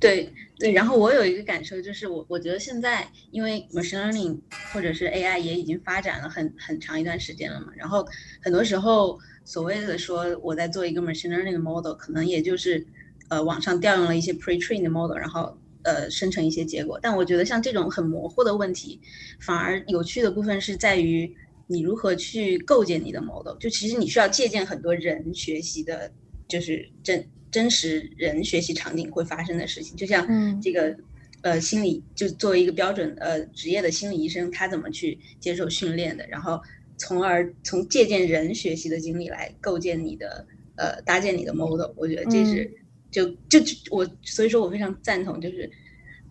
[0.00, 0.72] 对对。
[0.72, 4.40] 然后我有一个感受就是，我我觉得现在因为 machine learning
[4.72, 8.06] 或者是 AI 也已经发展了很很长一段时间了嘛，然后
[8.42, 12.86] 很多时候所谓的说我在做一个 machine learning model，可能也就是
[13.28, 15.56] 呃网上调用了一些 pre-trained model，然后。
[15.84, 19.00] 呃，生成一些结果，但我觉得像这种很模糊的问题，
[19.40, 21.34] 反而有趣的部分是在于
[21.66, 23.56] 你如何去构建你的 model。
[23.58, 26.12] 就其实你需要借鉴很多人学习的，
[26.46, 29.96] 就是真真实人学习场景会发生的事情。
[29.96, 30.96] 就像这个
[31.40, 36.60] 呃心理，就作为一个标准呃职业的心理医生，他怎么去接受训练的，然后
[36.96, 41.90] 从而从借鉴人学习的经历来构建你的呃搭建你的 model。
[41.96, 42.70] 我觉得这是。
[43.12, 43.60] 就就
[43.90, 45.70] 我，所以说我非常赞同，就是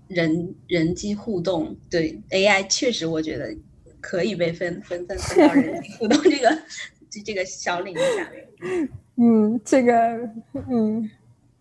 [0.09, 3.55] 人人机互动，对 AI 确实我觉得
[4.01, 6.61] 可以被分分分分到人机互动这个
[7.09, 8.89] 这这个小领域下面。
[9.17, 9.93] 嗯，这个
[10.69, 11.09] 嗯，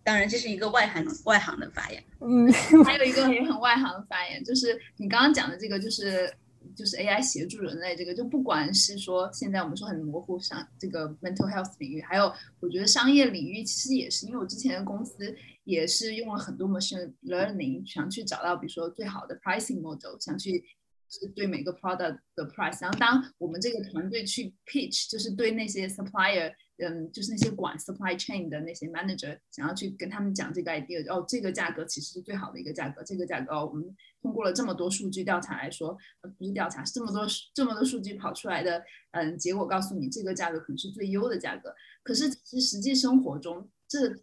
[0.03, 2.03] 当然这是一个外行外行的发言。
[2.19, 2.51] 嗯，
[2.83, 6.33] 还有一个也很外行的发言，就是你刚刚讲的这个，就是
[6.75, 20.63] 就是 AI 协助人类这个，就不管是说现在我们说很模糊上这个 mental health 领域，还有我觉得商业领域其实也是，因为我之前的公司也是用了很多 machine learning 想去找到，比如说最好的 pricing model，想去
[21.09, 22.81] 是对每个 product 的 price。
[22.81, 26.53] 然后当我们这个团队去 pitch，就是对那些 supplier。
[26.83, 41.73] 嗯，就是那些管 supply chain 的那些 manager 想要去跟他们讲这个 idea，哦，这个价格其实是最好的一个价格，这个价格，我们通过了这么多数据调查来说，呃，不是调查，是这么多这么多数据跑出来的，嗯，结果告诉你这个价格可能是最优的价格。
[42.03, 44.15] 可是其实实际生活中，这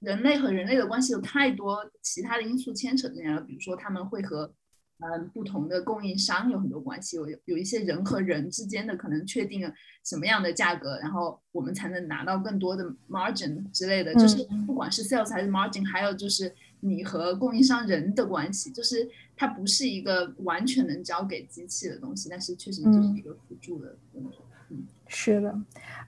[0.00, 4.54] 人类和人类的关系有太多其他的因素牵扯进来了，比如说他们会和。
[5.00, 9.72] 嗯，不同的供应商有很多关系，有有一些人和人之间的可能确定
[10.04, 14.12] 什么样的价格，然后我们才能拿到更多的 margin 之类的。
[14.16, 24.38] 就是不管是 sales 还是 margin，还有就是你和供应商人的关系，就是它不是一个完全能交给机器的东西，但是确实就是一个辅助的东西。
[24.70, 25.54] 嗯，是的，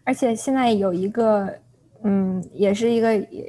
[0.04, 1.52] 而且现在有一个，
[2.02, 3.08] 嗯，也是一个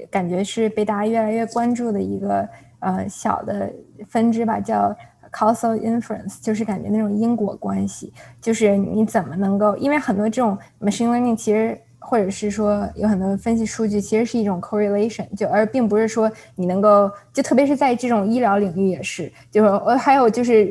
[0.09, 2.47] 感觉是被大家越来越关注的一个
[2.79, 3.73] 呃小的
[4.07, 4.95] 分支吧，叫。
[5.33, 8.11] causal inference 就是感觉那种因果关系，
[8.41, 20.65] 就是你怎么能够，因为很多这种 machine learning 其实或者是说有很多分析数据，其实是一种 correlation，就而并不是说你能够，就特别是在这种医疗领域也是，就是呃还有就是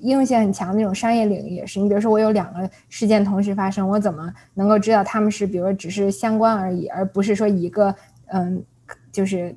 [0.00, 7.94] 应用性很强的那种商业领域也是，你比如说我有两个事件同时发生，我怎么能够知道他们是比如说只是相关而已，而不是说一个
[8.28, 8.62] 嗯
[9.10, 9.54] 就是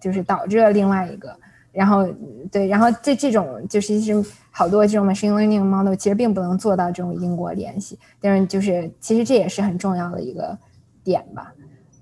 [0.00, 1.34] 就是导致了另外一个。
[1.74, 2.06] 然后，
[2.52, 10.56] 对，然后这这种就是其实好多这种 machine learning model 其实并不能做到这种因果联系，但是就是其实这也是很重要的一个
[11.02, 11.52] 点吧。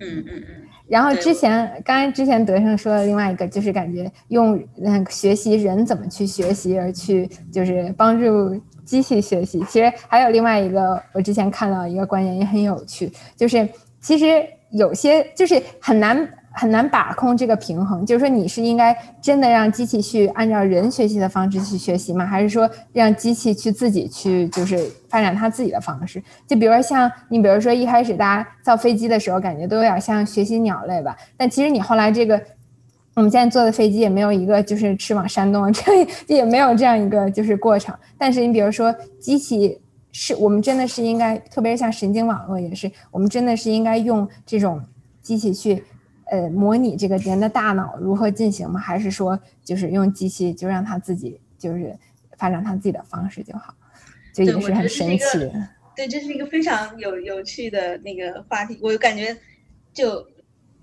[0.00, 0.44] 嗯嗯嗯。
[0.88, 13.66] 然后之前刚才之前德胜说的另外一个就是感觉用那个学习人怎么去学习而去就是帮助机器学习，其实还有另外一个我之前看到一个观点也很有趣，就是
[14.02, 16.28] 其实有些就是很难。
[16.54, 22.26] 很难把控这个平衡，就是说你是应该真的让机器去按照人学习的方式去学习吗？
[22.26, 24.78] 还是说让机器去自己去就是
[25.08, 26.22] 发展它自己的方式？
[26.46, 31.16] 就比如说像你，比如说一开始大家造飞机的时候，感觉都有点像学习鸟类吧。
[31.36, 32.40] 但其实你后来这个，
[33.14, 37.94] 我们现在坐的飞机也没有一个就是翅膀扇动，这也没有这样一个就是过程。
[38.18, 39.80] 但是你比如说机器
[40.12, 44.82] 是我们真的是应该，特别是像神经网络也是，我们真的是应该用这种
[45.22, 45.82] 机器去。
[46.32, 48.80] 呃，模拟这个人的大脑如何进行吗？
[48.80, 51.94] 还是说就是用机器就让他自己就是
[52.38, 53.74] 发展他自己的方式就好？
[54.32, 55.68] 就也是很神奇的。
[55.94, 58.78] 对，这是一个非常有有趣的那个话题。
[58.80, 59.36] 我感觉
[59.92, 60.26] 就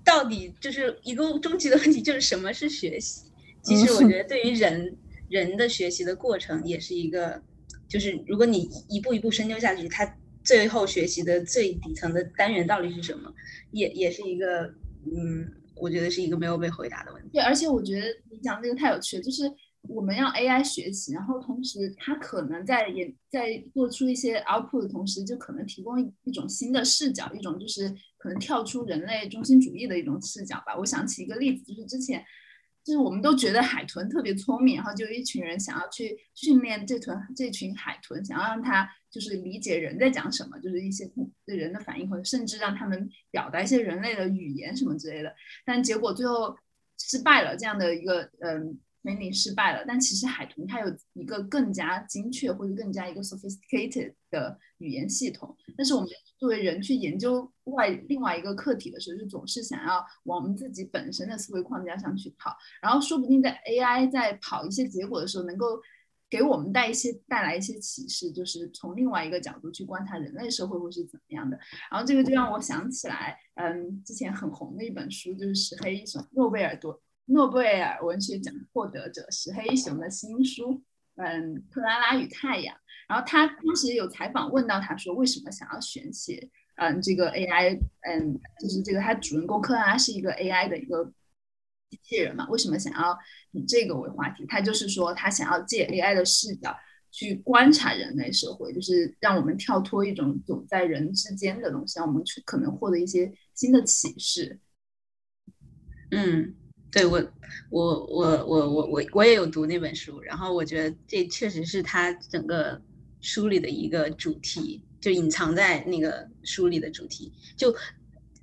[0.04, 3.22] 到底就是一个终极的问题，就是什么是学习？
[3.60, 4.96] 其实我觉得对于人
[5.28, 7.42] 人的学习的过程也是一个，
[7.88, 13.34] 就是如果你一步一步深究下去，他最后学习的最底层的单元到底是什么，
[13.72, 14.72] 也也是一个。
[15.04, 17.30] 嗯，我觉得是一个没有被回答的问题。
[17.32, 19.44] 对，而且我觉得你讲这个太有趣了，就是
[19.82, 27.88] 我们要 AI 学习，然后同时它可能在也在做出一些 output 的同时，就可能提供一种新的视角，一种就是
[28.18, 30.76] 可能跳出人类中心主义的一种视角吧。
[30.78, 32.24] 我想起一个例子，就是之前。
[32.84, 41.10] 就是我们都觉得海豚特别聪明，然后就一群人想要去训练这豚这群海豚，想要让它就是理解人在讲什么，就是一些
[41.46, 45.34] 对人的反应，或者甚至让他们表达一些人类的语言什么之类的。
[45.64, 46.56] 但结果最后
[46.98, 48.78] 失败了，这样的一个嗯。
[49.02, 55.56] M a 失败了，但其实海豚它有一个更加精确或者更加一个 sophisticated 的语言系统。
[55.76, 62.54] 但是我们作为人去研究外另外一个课题的时候，就总是想要往我们自己本身的思维框架上去跑。
[62.82, 65.80] 然后说不定在 AI 在跑一些结果的时候，能够
[66.28, 71.58] 给我们带一些带来一些启示，就是从另外一个角度去观察人类社会会是怎么样的。
[71.90, 77.00] 然后这个就让我想起来，嗯，之前很红的一本书就是石黑一雄诺贝尔多。
[77.30, 80.82] 诺贝尔文学奖获得者石黑熊的新书，
[81.14, 82.74] 嗯，《克拉拉与太阳》。
[83.08, 91.04] 然后他当时有采访问到他说，为什么想要选写，嗯，这个 AI，嗯，就是这个他主人公克拉拉是一个 AI 的一个
[91.88, 92.48] 机器人嘛？
[92.50, 93.16] 为什么想要
[93.52, 94.44] 以这个为话题？
[94.46, 96.76] 他就是说，他想要借 AI 的视角
[97.12, 104.58] 去观察人类社会，就是让我们跳脱一种走在人之间的东西，让我们去可能获得一些新的启示。
[106.10, 106.56] 嗯。
[106.92, 107.24] 对我，
[107.70, 112.80] 我我我我我我也有读那本书，然后我觉得这确实是他整个
[113.20, 117.32] 书里的一个主题，就隐藏在那个书里的主题。
[117.56, 117.74] 就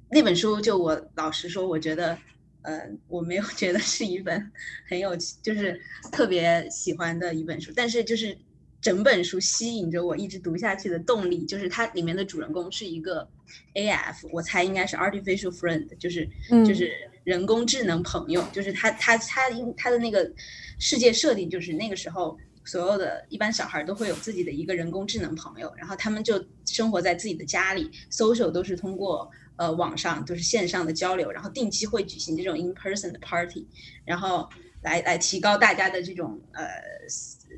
[0.09, 2.17] 那本书，就我老实说，我觉得，
[2.61, 4.51] 呃，我没有觉得是一本
[4.87, 5.79] 很有，就是
[6.11, 7.73] 特别喜欢的一本书。
[7.75, 8.37] 但是就是
[8.79, 13.27] 整本书吸引着我一直读下去的动力，就是它里面的主人公是一个
[13.73, 16.29] AF，我猜应该是 artificial friend，就是
[16.65, 16.93] 就是
[17.27, 20.31] 人工智能朋友，就是他他他因他的那个
[20.79, 33.67] 世界设定就是那个时候所有的一般小孩都会有自己的一个人工智能朋友，然后他们就生活在自己的家里，social 都是通过呃网上都是线上的交流，然后定期会举行这种 in person 的 party，
[34.05, 34.47] 然后
[34.81, 36.65] 来来提高大家的这种呃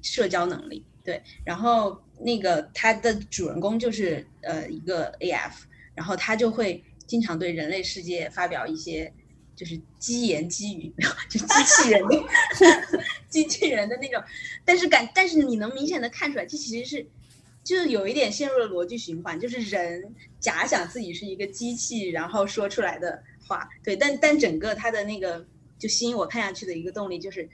[0.02, 0.84] 社交能力。
[1.04, 5.52] 对，然后那个他的主人公就是呃一个 AF，
[5.94, 9.12] 然后他就会经常对人类世界发表一些
[9.60, 10.93] 就是机言机语，
[11.30, 12.24] 就机器人的
[13.28, 14.24] 机器人的那种，
[14.64, 17.05] 但是感但是你能明显的看出来，这其实是
[17.62, 25.45] 就是有一点陷入了逻辑循环，就是人假想自己是一个机器，然后说出来的话，对，但但整个他的那个
[25.78, 27.49] 就吸引我看下去的一个动力就是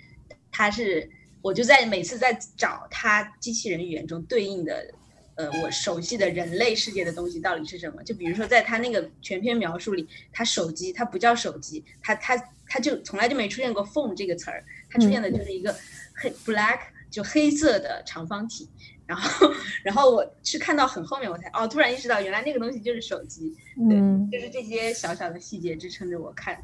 [0.52, 1.10] 他是。
[1.42, 4.92] 我就在每次在找他机器人语言中对应的，
[5.36, 8.04] 呃，我熟悉的人类世界的东西到底是什么？
[8.04, 15.76] 就比如说在他那个全篇描述里，他手机他不叫手机，他他他就从来就没出现过 phone 这个词儿，他出现的就是一个
[16.16, 16.80] 黑 black
[17.12, 18.70] 就黑色的长方体。
[19.06, 23.56] 然后然后我是看到很后面我才哦突然意识到原来那个东西就是手机。
[23.88, 24.00] 对，
[24.32, 26.64] 就是这些小小的细节支撑着我看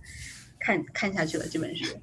[0.60, 1.96] 看看下去了这本书。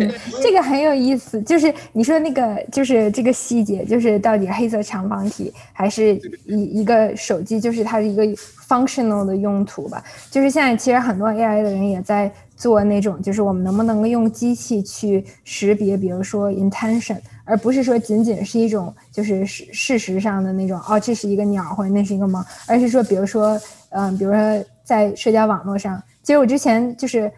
[0.00, 6.16] 嗯，这个很有意思，就是你说那个，就是这个细节，就是到底黑色长方体还是
[6.46, 8.24] 一一个手机，就是它的一个
[8.68, 10.02] functional 的用途吧。
[10.30, 27.30] 就是现在其实很多 AI 的人也在做那种，就是我们能不能够用机器去识别，比如说 intention，而不是说仅仅是一种就是事事实上的那种，哦，这是一个鸟或者那是一个猫，而是说，比如说，嗯，比如说在社交网络上，其实我之前就是。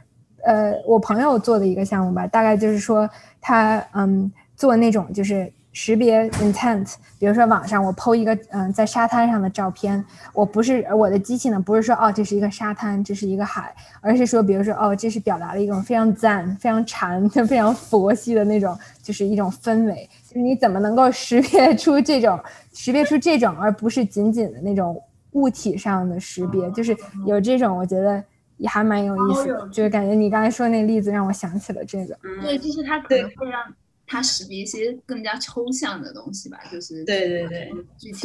[0.46, 3.08] 呃，我朋友做的一个项目吧，大概就是说
[3.40, 22.38] 他嗯做那种就是识别 intent，比如说网上我 PO 一个嗯在沙滩上的照片，我不是我的机器呢不是说哦这是一个沙滩，这是一个海，而是说比如说哦这是表达了一种非常赞、非常禅、非常佛系的那种就是一种氛围，就是你怎么能够识别出这种
[22.72, 28.22] 识别出这种，而不是仅仅的那种物体上的识别，就是有这种我觉得。
[28.58, 32.18] 也还蛮有意思，就是感觉你刚才说那例子让我想起了这个。
[32.40, 33.74] 对，就是它可能会让
[34.06, 38.18] 它识别一些更加抽象的东西吧，就是对对对，具体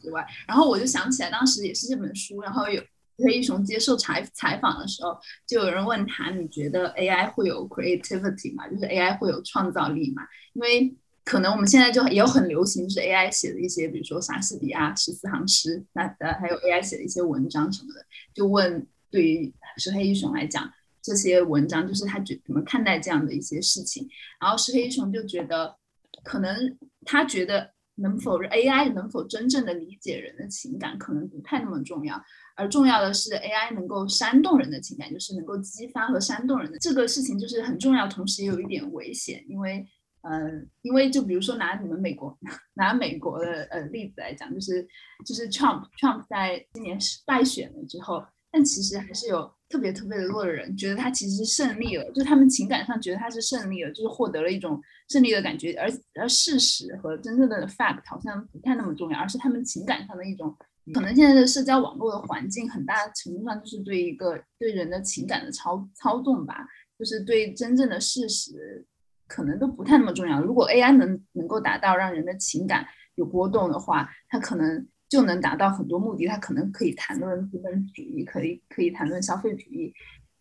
[0.00, 0.24] 之外。
[0.46, 2.80] 然后我就想起来，当时也是这本书，然后有
[3.18, 8.68] 黑一雄接受采采访的时候，就有人问他，你觉得 AI 会有 creativity 吗？
[8.68, 10.22] 就是 AI 会有创造力吗？
[10.52, 10.94] 因为
[11.24, 18.86] 可能我们现在就也有很流行，就是 AI 写的一些，比如说莎士比亚十四行诗，那呃还有 AI 写的一些文章什么的，就问。
[19.10, 20.70] 对于石黑一雄来讲，
[21.02, 24.08] 这些文章就是他觉怎么看待这样的一些事情。
[24.40, 25.76] 然后石黑一雄就觉得，
[26.22, 32.22] 可能他觉得能否 AI 能否真正的理解人的情感，可能不太那么重要，
[32.56, 39.86] 而重要的是 AI 能够煽动人的情感，就是能够激发和煽动人的这个事情就是很重要，同时也有一点危险，因为，
[40.22, 42.38] 嗯，因为就比如说拿你们美国
[42.74, 44.86] 拿美国的呃例子来讲，就是
[45.26, 48.22] 就是 Trump Trump 在今年败选了之后。
[48.52, 55.72] 但其实还是有特别特别的多的人觉得他其实是胜利了，就他们情感上觉得他是胜利了，就是获得了一种胜利的感觉。
[55.74, 55.88] 而
[56.20, 60.52] 而事实和真正的 fact 好像不太那么重要，而是他们情感上的一种。
[60.92, 66.66] 可能现在的社交网络的环境，很大程度上就是对一个对人的情感的操操纵吧，
[66.98, 68.84] 就是对真正的事实
[69.28, 70.42] 可能都不太那么重要。
[70.42, 72.84] 如果 AI 能能够达到让人的情感
[73.14, 74.88] 有波动的话，它可能。
[75.10, 79.92] 就能达到很多目的，他可能可以谈论资本主义，可以可以谈论消费主义，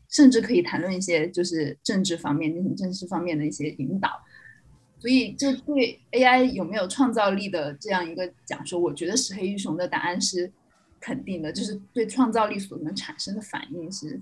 [0.08, 4.12] 甚至可以谈论一些就是政治方面、进行政治方面的一些引导。
[5.00, 10.52] 所以，就对 AI 有没有创造力的这样一个讲说，我觉得石黑一雄的答案是
[11.00, 14.22] 肯定的，就是对创造力所能产生的反应是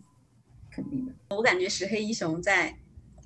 [0.71, 1.11] 肯定的。
[1.35, 2.73] 我感觉石黑一雄在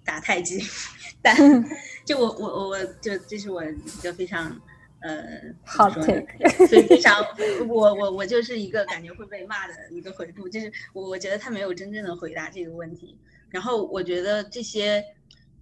[0.03, 0.59] 打太极，
[1.21, 1.37] 但
[2.03, 4.59] 就我我我就这是我一个非常。
[5.01, 6.01] 呃，好的，
[6.67, 7.25] 所以非 常，
[7.67, 13.17] 我我我就是一个感觉会被骂的一个回复，就是我我觉得他没有真正的回答这个问题。
[13.49, 15.03] 然后我觉得这些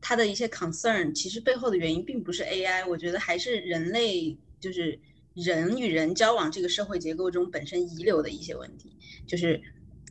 [0.01, 4.99] 他的一些 concern，其实背后的原因并不是 AI，我觉得还是人类就是
[5.33, 8.91] 人与人交往这个社会结构中本身遗留的一些问题，
[9.25, 9.61] 就是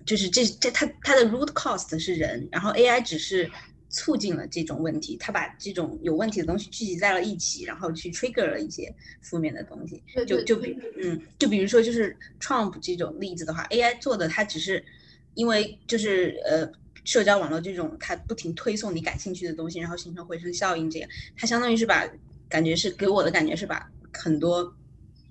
[0.07, 3.51] 就是这这它它的 root cost 是人，然后 AI 只是。
[3.91, 10.03] 促进了这种问题，他把这种有问题的东西聚集在了一起，然后去 trigger 了一些负面的东西。
[10.27, 14.85] 就就比嗯，就比如说就是 Trump 这种例子的话，AI 做的它只是
[15.35, 16.71] 因为就是呃
[17.05, 22.07] 社交网络这种它不停推送你感兴趣的东西，然后形成回声效应，这样它相当于是把
[22.49, 24.75] 感觉是给我的感觉是把很多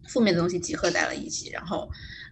[0.07, 1.87] 负面的东西集合在了一起，然后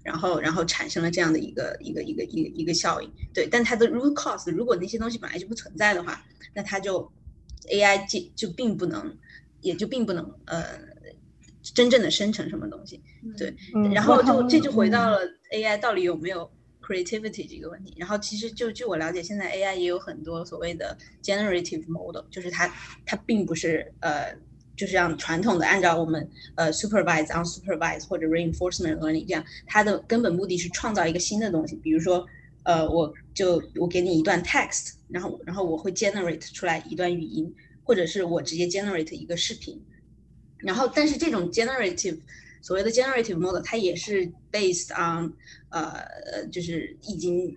[0.05, 3.11] 然后然后产生了这样的一个一个一个一个一个效应。
[3.33, 7.11] 对，但它的 root cause 如果那些东西本来就不存在的话，那它就
[7.69, 9.17] AI 就就并不能，
[9.61, 10.63] 也就并不能呃
[11.61, 13.01] 真正的生成什么东西。
[13.35, 13.53] 对，
[13.91, 15.19] 然后就这就回到了
[15.51, 16.49] AI 到底有没有。
[16.87, 22.71] creativity 这个问题，然后其实就据我了解，现在 AI 也有很多所谓的 generative model，就是它
[23.07, 24.37] 它并不是呃，
[24.75, 32.25] 就是让传统的按照我们呃 supervise on supervise 或者 reinforcement learning 这样，它的根本目的是创造一个新的东西，比如说
[32.63, 37.53] 呃，我就我给你一段 text，然后然后我会 generate 出来一段语音，
[37.83, 39.79] 或者是我直接 generate 一个视频，
[40.57, 42.17] 然后但是这种 generative
[42.65, 45.31] 所谓的 generative model，它也是 based on
[45.69, 46.03] 呃，
[46.51, 47.55] 就是已经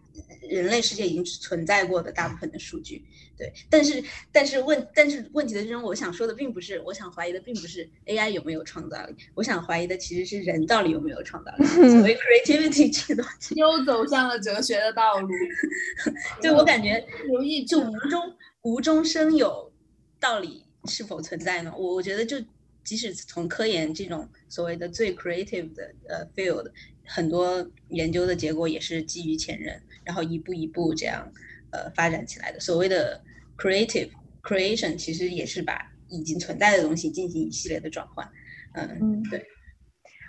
[0.50, 3.02] 人类世界已经存在过的大部分的数据，
[3.34, 3.50] 对。
[3.70, 11.64] 但是，但是问，但是问题的这种，我想说的并不是，我想怀疑的并不是 AI 有没有创造力，我想怀疑的其实是人到底有没有创造力。
[11.88, 15.28] 所谓 creativity 这个东西，又走向了哲学的道路。
[16.42, 19.72] 对我感觉容易，就无中无中生有，
[20.20, 21.72] 道理是否存在呢？
[21.74, 22.36] 我我觉得就。
[22.88, 26.64] 即使从科研这种所谓的最 creative 的呃 field，
[27.04, 31.30] 很多研究的结果也是基于前人，然后一步一步这样
[31.70, 32.58] 呃发展起来的。
[32.58, 33.22] 所谓的
[33.58, 34.08] creative
[34.42, 35.78] creation，其实也是把
[36.08, 38.26] 已经存在的东西进行一系列的转换。
[38.72, 39.44] 嗯，对。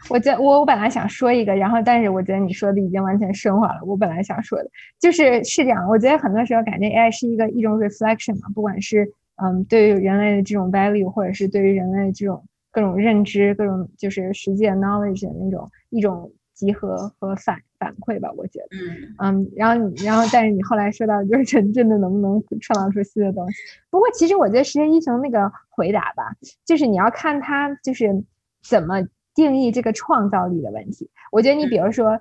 [0.09, 3.79] 我觉我我本来想说一个，然后但是我觉得你说的已经完全升华了。
[3.85, 9.09] 我本来想说的就是是这样，我觉得很多时候感觉 AI 是一个一种 reflection 嘛，不管是
[9.41, 12.45] 嗯对于人类的这种 value，或者是对于人类这种。
[12.71, 23.57] 各种认知，各种就是实际的 knowledge 的那种一种集合和反反馈吧，我觉得，嗯嗯，然后你，然后但是你后来说到就是人真的能不能创造出新的东西？
[23.89, 28.23] 不过其实我觉得实验一雄那个回答吧，就是你要看他就是
[28.61, 29.01] 怎么
[29.33, 31.09] 定义这个创造力的问题。
[31.31, 32.19] 我觉得你比如说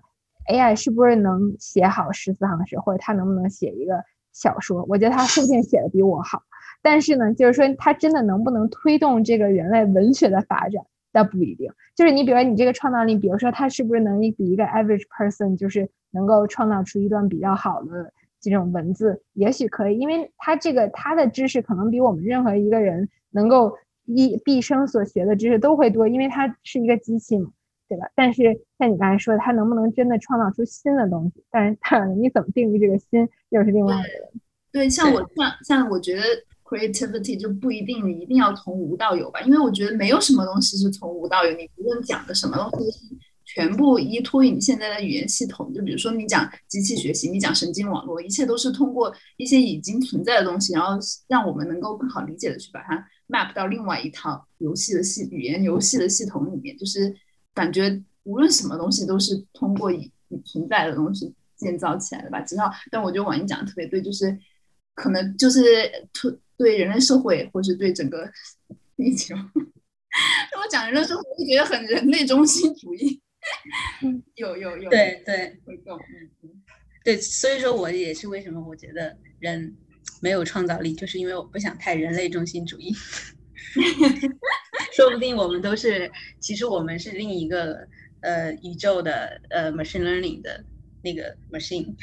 [0.49, 4.84] AI 是不是能写好十四行诗，或者他能不能写一个小说？
[4.88, 6.42] 我觉得他说不定写的比我好。
[6.83, 11.70] 但是呢，就是说，它真的能不能推动这个人类文学的发展，那不一定。
[11.95, 27.51] 就是你，比如说你这个创造力，比如说它是不是能比一个 average person，就是能够创造出一段比较好的这种文字，也许可以，因为他这个他的知识可能比我们任何一个人能够一毕生所学的知识都会多，因为它是一个机器嘛，
[27.89, 28.09] 对吧？
[28.14, 28.43] 但是
[28.79, 31.43] 像你刚才说的，它能不能真的创造出新的东西？
[31.51, 34.29] 但是它你怎么定义这个新，又是另外一个人。
[34.70, 36.22] 对，像我像像我觉得。
[36.68, 41.56] Creativity 就不一定一定要从无到有吧，因为我觉得没有什么东西是从无到有。
[41.56, 43.16] 你无论讲的什么东西，
[43.46, 45.72] 全部依托于你现在的语言系统。
[45.72, 56.76] 就比如说你讲机器学习，你讲神经网络，一切都是通过一些已经存在的东西，然后让我们能够更好理解的去把它 map 到另外一套游戏的系语言游戏的系统里面。
[56.76, 57.16] 就是
[57.54, 60.12] 感觉无论什么东西都是通过已
[60.44, 62.42] 存在的东西建造起来的吧。
[62.42, 64.38] 只要，但我觉得网易讲的特别对，就是
[64.94, 65.62] 可能就是
[66.12, 66.30] 突。
[66.59, 68.30] 对人类社会，或是对整个
[68.96, 73.22] 地球， 我讲人类社会，我就觉得很人类中心主义。
[74.34, 76.50] 有有有，对对，会动，嗯嗯，
[77.04, 79.74] 对，所以说我也是为什么我觉得人
[80.20, 82.92] 没有创造力，就是因为我不想太人类中心主义。
[84.94, 87.86] 说不定我们都是，其实我们是另一个
[88.20, 90.64] 呃宇宙的呃 machine learning 的
[91.02, 91.94] 那个 machine。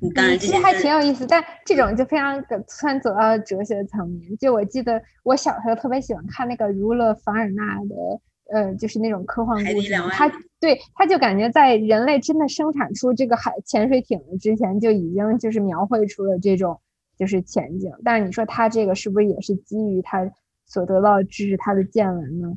[0.00, 4.36] 嗯，其实还挺有意思，但这种就非常突然走到哲学层面。
[4.36, 8.20] 就我记得我小时候特别喜欢看那个儒勒·凡尔纳的，
[8.52, 9.92] 呃，就是那种科幻故事。
[10.12, 10.30] 他
[10.60, 16.80] 对他就感觉在人类真的生产出这个海潜水艇之前，就已经就是描绘出了这种
[17.18, 17.90] 就是前景。
[18.04, 20.30] 但是你说他这个是不是也是基于他
[20.66, 22.52] 所得到的知识，他的见闻呢？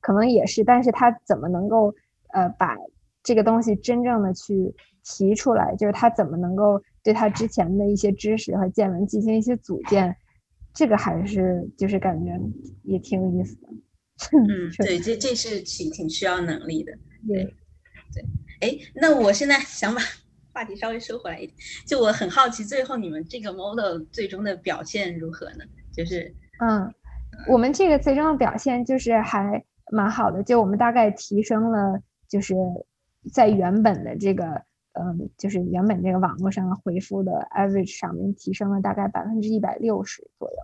[0.00, 1.92] 可能也是，但是他怎么能够
[2.32, 2.76] 呃把
[3.24, 4.72] 这个东西真正的去？
[5.08, 10.16] 提出来，就是他怎么能够对他之前的一些知识和见闻进行一些组建，
[10.74, 12.32] 这个还是就是感觉
[12.82, 13.68] 也挺有意思的。
[14.36, 16.92] 嗯，对，这这是挺挺需要能力的。
[17.28, 17.44] 对
[18.12, 18.24] 对，
[18.60, 20.00] 哎，那我现在想把
[20.52, 25.64] 话题稍微收回来一点，就我很好奇，最后你们这个 model 最终的表现如何呢？
[25.94, 26.92] 就是嗯，
[27.48, 32.56] 我们这个最终的表现就是还蛮好的，就我们大概提升了，就是
[33.32, 34.62] 在原本的这个。
[34.98, 40.56] 嗯，就是原本这个网络上的回复的 average 上面提升了大概百分之一百六十左右，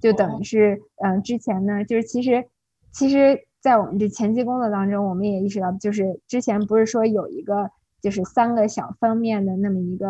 [0.00, 2.44] 就等于是，嗯，之前呢，就是其实，
[2.92, 7.70] 其实，在我们这前期工作当中，我们也意识到，就是之前不是说有一个
[8.00, 10.06] 就是三个小方面的那么一个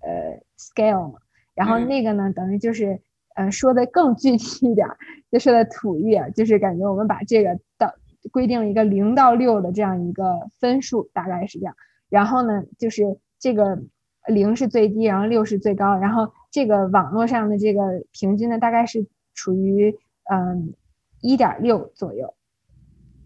[0.00, 1.18] 呃 scale 嘛，
[1.54, 3.00] 然后那个呢，等于就是，
[3.36, 4.88] 嗯，说的更具体一点，
[5.30, 7.94] 就说的土一点，就是感觉我们把这个到
[8.32, 11.76] 规定了一个零到六的这样一个分数，大概是这样。
[12.08, 13.82] 然后呢，就是这个
[14.28, 19.94] 零是最低，然后六是最高，然后这个网络上的这个平均呢，大概是处于
[20.30, 20.72] 嗯
[21.20, 22.34] 一点六左右。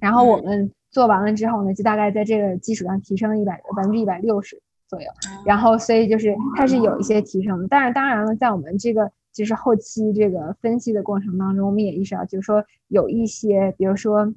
[0.00, 5.08] 然后我们做完了之后呢，就大概在这个基础上提升一百百分之一百六十左右。
[5.44, 14.32] 然后所以就是它是有一些提升的，但是当然了，在我们这个就是后期这个分析的过程当中，我们也意识到，就是说有一些，比如说，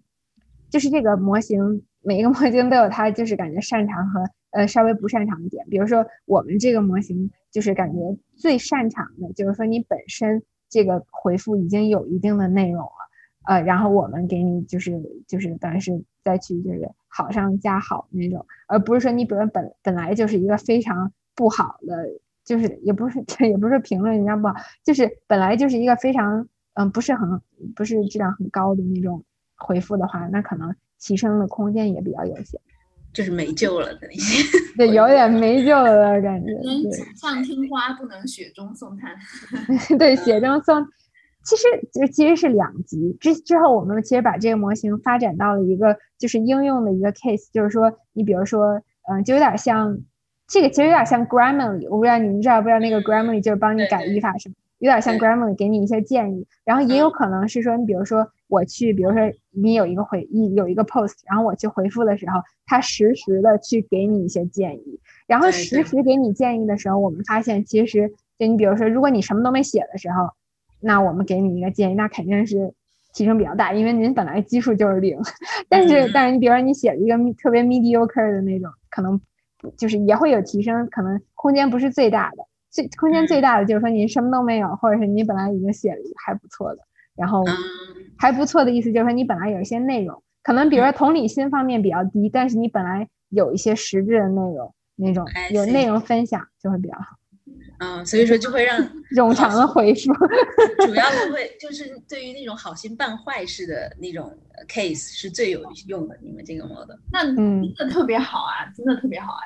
[0.69, 5.65] 就是这个模型每一个模型都有它就是感觉擅长和呃稍微不擅长的点。
[5.69, 7.99] 比如说我们这个模型就是感觉
[8.35, 12.91] 最擅长的就是说你本身这个回复已经有一定的内容了。
[13.43, 22.07] 呃，然后我们给你就是就是等于是再去就是好上加好那种，而不是说你比如本本来就是一个非常不好的，
[22.45, 27.41] 就是也不是 也不是评论人家不好，就是本来就是一个非常嗯不是很
[27.75, 29.23] 不是质量很高的那种
[29.57, 32.59] 回复的话，那可能提升的空间也比较有限，
[33.11, 34.43] 就是没救了的那些，
[34.77, 36.53] 对，有点没救了的感觉。
[36.89, 39.11] 纸上听花不能雪中送炭
[39.99, 40.87] 对，雪中送。
[41.43, 48.79] 其实就其实是两级之之后，我们其实把这个模型发展到了一个就是应用的一个 case，就是说你比如说，
[49.09, 49.97] 嗯，就有点像
[50.47, 56.45] 这个，其实有点像 Grammarly，我不知道你们知道不知道那个 Grammarly 就是帮你改语法什么，有点像 Grammarly 给你一些建议。
[56.63, 64.99] 然后也有可能是说，你比如说我去，比如说你有一个回一有一个 post，然后我去回复的时候，它实时的去给你一些建议。
[65.25, 70.29] 然后实时给你建议的时候，我们发现其实就你比如说，如果你什么都没写的时候。
[70.83, 72.73] 那我们给你一个建议，那肯定是
[73.13, 75.15] 提升比较大，因为您本来基数就是零。
[75.69, 79.21] 但是，但是你比如说你写了一个特别 mediocre 的那种，可能
[79.77, 82.37] 就是也会有提升，可能空间不是最大的。
[82.71, 86.81] 最空间最大的就是说您什么都没有，或者是你本来已经写了一个还不错的，
[87.15, 87.43] 然后
[88.17, 97.17] 还不错的意思就是说你本来有一些内容，可能比如说同理心方面比较低，但是你本来有一些实质的内容，那种有内容分享就会比较好。
[97.79, 98.79] 嗯，所以说就会让
[99.17, 100.13] 冗长的回复，
[100.85, 104.37] 主要是 会就是对于那种好心办坏事的那种
[104.69, 106.15] case 是最有用的。
[106.21, 109.41] 你们这个 model，那真的特别好啊，真的特别好啊。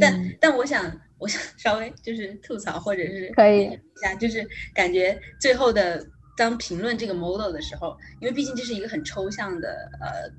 [0.00, 6.02] 但但我想我想 稍微就是吐槽或者是可以一下，就是感觉最后的
[6.36, 9.68] 当评论这个 model 的时候，因为毕竟这是一个很抽象的
[10.00, 10.30] 呃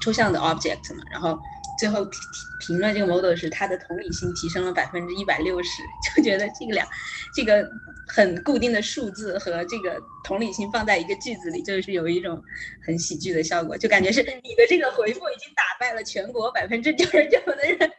[0.00, 1.38] 抽象的 object 嘛，然后。
[1.78, 2.18] 最后评
[2.58, 5.82] 评论这个 model 是他的同理心提升了百分之一百六十，
[6.16, 6.88] 就觉得这个两
[7.34, 7.68] 这个
[8.08, 12.42] 很固定的数字和这个同理心放在一个句子里，就是有一种
[12.82, 17.92] 很喜剧的效果，就感觉是你的这个回复已经打败了全国百分之九十九的人。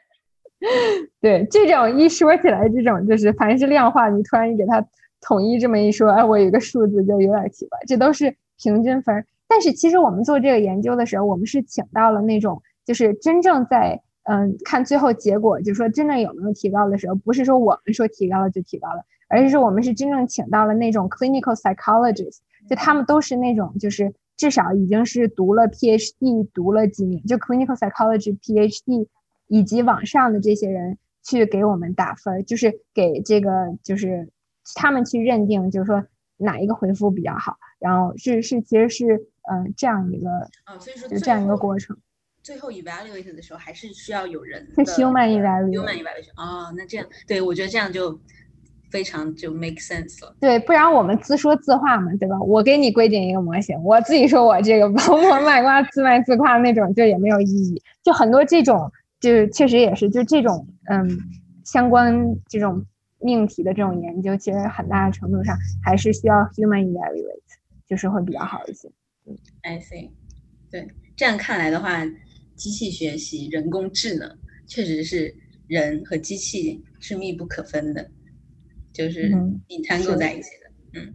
[1.22, 4.84] 对，这种一说起来，这种就是凡是量化，你突然给他
[5.22, 9.26] 统一这么一说，哎，我有个数字就有点奇怪，这都是平均分。
[9.48, 12.62] 但是其实我们做这个研究的时候，我们是请到了那种。
[12.86, 22.38] 就是真正在嗯看最后结果，就说真正有没有提高的时候，不是说我们说提高了就提高了，而是说我们是真正请到了那种 clinical psychologist，
[22.70, 29.06] 就他们都是那种就是至少已经是读了 PhD，读了几年，就 clinical psychology PhD
[29.50, 33.52] 以及往上的这些人去给我们打分，就是给这个
[33.84, 34.30] 就是
[34.76, 36.04] 他们去认定，就是说
[36.38, 39.06] 哪一个回复比较好，然后是是其实是
[39.52, 40.30] 嗯这样一个
[40.66, 41.98] 啊，所以说就这样一个过程。
[42.44, 44.66] 最后 evaluate 的时候，还是需要有人。
[44.76, 45.72] 的 human evaluation。
[45.72, 46.32] human evaluation。
[46.38, 48.18] 哦，那这样，对我觉得这样就
[48.90, 50.34] 非常就 make sense 了。
[50.40, 52.40] 对，不然我们自说自话嘛，对吧？
[52.40, 57.82] 我给你规定一个模型，我自己说我这个王婆 卖瓜，自卖自夸那种，就也没有意义。
[58.02, 58.90] 就很多这种，
[59.20, 61.20] 就是确实也是，就这种嗯
[61.66, 62.86] 相关这种
[63.20, 67.42] 命题的这种研究，其实很大的程度上还是需要 human evaluate，
[67.86, 68.88] 就是会比较好一些。
[69.26, 70.12] 嗯，I see。
[70.70, 72.06] 对，这样看来的话。
[72.58, 75.32] 机器学习、人工智能确实是
[75.68, 78.10] 人和机器是密不可分的，
[78.92, 79.32] 就是
[79.70, 81.00] 你掺构在一起的。
[81.00, 81.14] 嗯，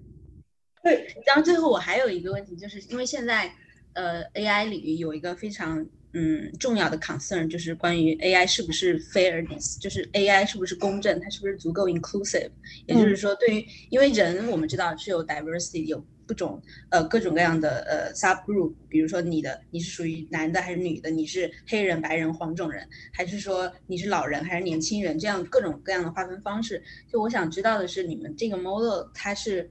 [0.85, 1.05] 对。
[1.27, 3.53] 然后最后我还有一个问题，就是因为现在
[3.95, 5.85] 呃 AI 领域有一个非常
[6.15, 12.51] 嗯重要的 concern，就是关于 AI 是不是 fairness，就是 AI 是不是公正，它是不是足够 inclusive。
[12.87, 16.05] 也就是说，对于因为人我们知道是有 diversity 有。
[16.25, 26.81] 各种呃各种各样的呃 sub group，比如说你的你是属于男的还是女的，你是黑人、白人、黄种人，还是说你是老人还是年轻人，这样各种各样的划分方式。
[27.11, 29.69] 就我想知道的是，你们这个 model 它是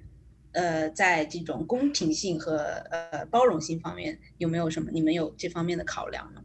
[0.54, 2.58] 呃在这种公平性和
[2.90, 4.90] 呃包容性方面有没有什么？
[4.92, 6.42] 你们有这方面的考量呢？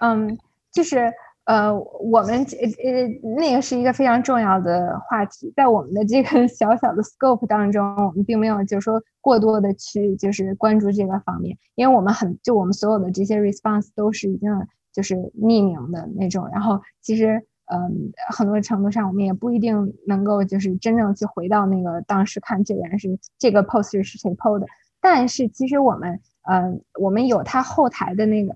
[0.00, 0.38] 嗯，
[0.72, 1.12] 就是
[1.44, 3.08] 呃，我们呃呃，
[3.38, 14.50] 那个是一个非常重要的话题，在我们的这个 小小的 scope 当中，我们并没有就是说过多的去就是关注这个方面，因为我们很就我们所有的这些 response 都是已经
[14.92, 24.66] 就是匿名的那种，然后其实嗯，很多程度上我们也不一定能够就是真正去回到那个当时看这个人是这个 post 是谁 post 的，
[25.00, 28.54] 但是其实我们嗯，我们有他后台的那个。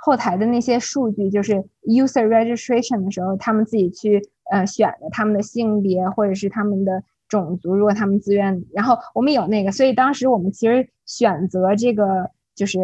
[0.00, 12.78] 后台的那些数据，就是 user registration 的时候，他们自己去呃选的他们的性别或者是他们的种族，如果他们自愿，然后我们有那个，所以当时我们其实选择这个就是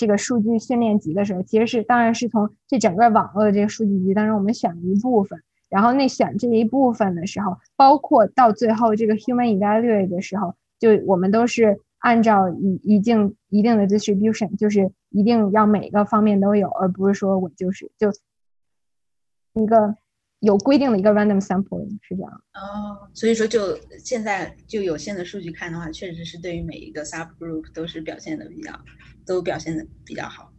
[0.00, 5.38] 这个数据训练集的时候，其实是当然是从这整个网络的这个数据集当中我们选了一部分，
[5.68, 11.80] 然后那选这一部分的时候，包括到最后这个 human evaluate 的时候，就我们都是。
[12.02, 18.10] 按照一一定一定的 distribution，就是一定要每个方面都有，而不是说我就是就
[19.52, 19.94] 一个
[20.40, 22.32] 有规定的一个 random sampling 是这样。
[22.54, 28.72] 哦，所以说就现在就有限的数据看的话，确实是对于每一个 subgroup 都是表现的比较
[29.24, 30.52] 都表现的比较好。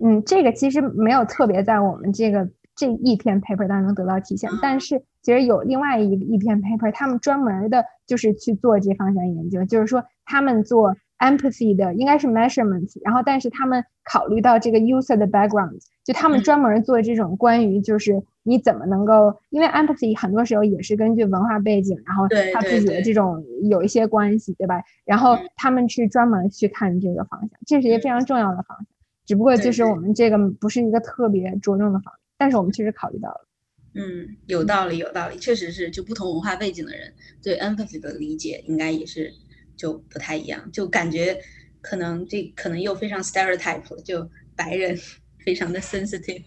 [0.00, 10.04] 嗯，这个其实没有特别在我们这个这一篇 paper 当中得到体现，但是其实有另外一一篇 paper，他们专门的就是去做这方向研究，就是说。
[10.28, 24.82] 他们做 empathy 的应该是 measurement，然后但是他们考虑到这个 user 的 background，就他们专门做这种关于就是你怎么能够，因为 empathy 很多时候也是根据文化背景，然后他自己的这种有一些关系，对吧？
[25.04, 28.86] 然后他们去专门去看这个方向，这是一个非常重要的方向。
[29.24, 33.48] 只不过就是我们这个不是一个特别着重的方向，但是我们确实考虑到了。
[33.94, 39.32] 嗯，有道理，有道理，确实是，就不同文化背景的人对 empathy 的理解应该也是。
[39.76, 41.38] 就不太一样，就感觉
[41.80, 44.98] 可能这可能又非常 stereotype，就白人
[45.44, 46.42] 非常的 sensitive，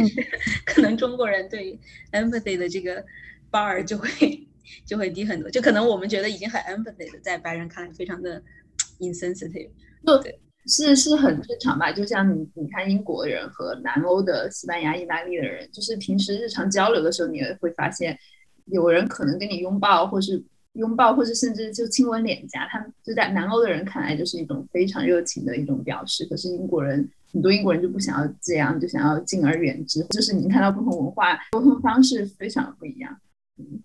[0.64, 1.78] 可能中国人对
[2.12, 3.04] empathy 的这个
[3.52, 4.08] bar 就会
[4.86, 8.42] 就会低很多，就可能我们觉得已经很 empathy 的，在白人看来非常的
[8.98, 9.68] insensitive，
[10.22, 11.92] 对，是是很正常吧？
[11.92, 18.18] 就像你你看英国人和南欧的西班牙、意大利的人，就是平时日常交流的时候，你也会发现
[18.64, 20.42] 有人可能跟你拥抱，或是。
[20.74, 26.24] 拥抱，或者甚至就亲吻脸颊，他们就在南欧的人看来就是一种非常热情的一种表示。
[26.26, 30.02] 可是英国人很多英国人就不想要这样，就想要敬而远之。
[30.10, 33.16] 就是你看到不同文化沟通方式非常不一样。
[33.58, 33.80] 嗯，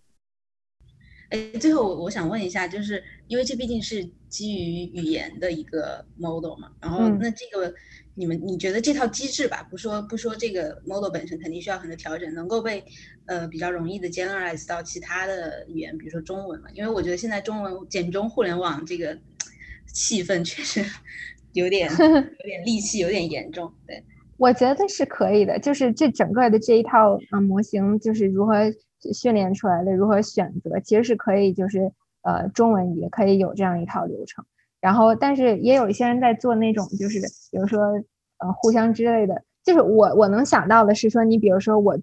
[1.30, 7.74] 哎，最后我我想问一下，就是因为这毕竟是基于语言的一个 model 嘛，然后那这个。
[8.16, 12.84] 你们你觉得这套机制吧，不说不说这个 model 本身肯定需要很多调整，能够被
[13.28, 16.68] 呃比较容易的 generalize 到其他的语言，比如说中文嘛？
[16.74, 19.18] 因为我觉得现在中文简中互联网这个
[19.86, 20.84] 气氛确实
[21.54, 23.72] 有点 有点戾气，有点严重。
[23.88, 24.04] 对，
[24.36, 28.54] 我觉得是可以的，就是这整个的这一套嗯模型，就是如何
[29.14, 31.92] 训练出来的，如何选择，其实是可以就是
[32.22, 34.44] 呃中文也可以有这样一套流程。
[34.82, 37.20] 然后，但是也有一些人在做那种，就是
[37.52, 37.82] 比如说，
[38.38, 39.44] 呃，互相之类的。
[39.62, 41.98] 就是我我能想到的是说，你比如说我，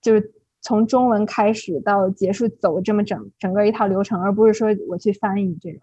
[0.00, 5.80] 就是从中文开始到结束走这么整整个一套流程，而不是说我去翻译这种。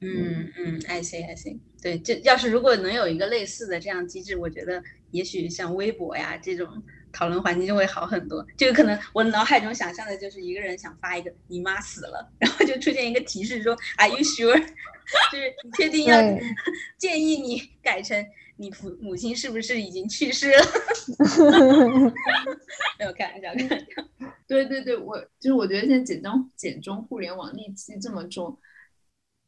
[0.00, 1.58] 嗯嗯，I see I see。
[1.82, 6.66] 对，就要是如果能有一个类似的这样机制，我觉得也许像微博呀这种。
[7.12, 14.58] 讨论环境就会好很多，就可能我脑海中想象的就是一个人想发一个“你妈死了”， 然后就出现一个提示说 “Are you sure？”
[15.32, 16.20] 就是你确定要
[16.98, 20.64] 建议你改成你父母亲是不是已经去世了？
[22.98, 23.86] 没有开玩笑，开玩笑。
[24.46, 28.58] 对对对，我就是我觉得现在简中简中互联网戾气这么重。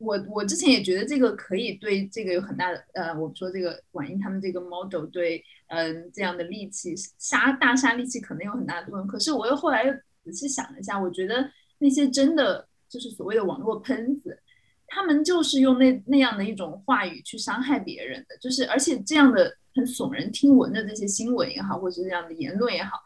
[0.01, 9.07] 我我之前也觉得这个可以对这个有很大的呃，我们说这个婉英他们这个 model 对嗯这样的利器杀大杀利器可能有很大的作用。
[9.07, 9.93] 可是我又后来又
[10.25, 14.41] 仔细想了一下，我觉得那些真的就是所谓的网络喷子，
[14.87, 22.99] 他们就是用那那样的一种话语去伤害别人的，就是而且这样的很耸人听闻的这些新闻也好，或者是这样的言论也好，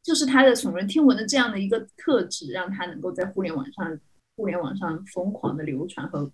[0.00, 4.00] 就是他的耸人听闻的这样的一个特质，让他能够在互联网上。
[4.40, 6.32] 互联网上疯狂的流传和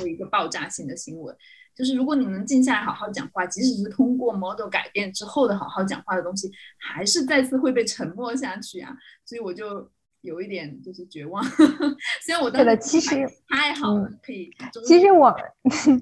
[0.00, 1.36] 有一个爆炸性的新闻，
[1.76, 8.96] 就是如果你能静下来好好讲话，即使是通过 model 改变之后的好好讲话的东西，还是再次会被沉默下去啊！
[9.26, 9.86] 所以我就
[10.22, 11.44] 有一点就是绝望。
[12.24, 13.14] 虽然我对的，其实
[13.50, 14.50] 太好了，可以。
[14.86, 15.36] 其实我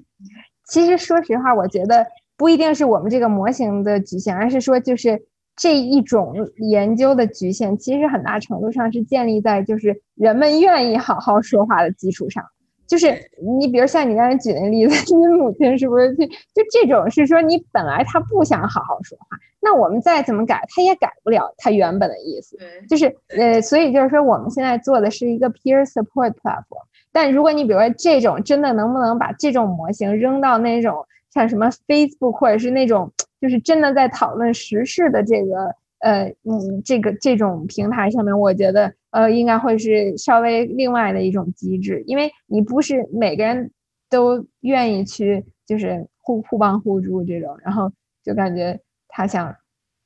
[0.71, 2.07] 其实说实话，我觉得
[2.37, 5.27] 不一定是我们这个模型的局限，而是说就是。
[5.57, 12.45] 这一种研究的局限，其实很大程度上是建立在就是人们愿意好好说话的基础上。
[12.85, 13.13] 就是
[13.59, 19.25] 你比如像你刚才举那例子， 你母亲是不是就就这种是说你本来他不想好好说话，
[19.59, 22.55] 那我们再怎么改，他也改不了他原本的意思。
[22.55, 26.85] 对，就是呃，所以就是说我们现在做的是一个 peer support platform。
[27.11, 43.71] 但如果你比如说这种真的能不能把这种模型扔到那种像什么 Facebook 或者是那种就是真的在讨论时事的这个呃嗯这个这种平台上面，我觉得呃应该会是稍微另外的一种机制，因为你不是每个人
[44.09, 47.91] 都愿意去就是互互帮互助这种，然后
[48.23, 49.55] 就感觉他想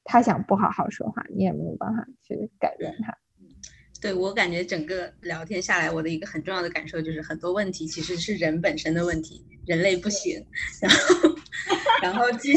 [0.03, 3.17] 他想不好好说话，你也没有办法去改变他。
[4.01, 10.43] 对我感觉整个聊天下来，我的一个很重要的感受就是很多问题其实是人本身的问题，人类不行，
[10.81, 11.35] 然后
[12.01, 12.51] 然后机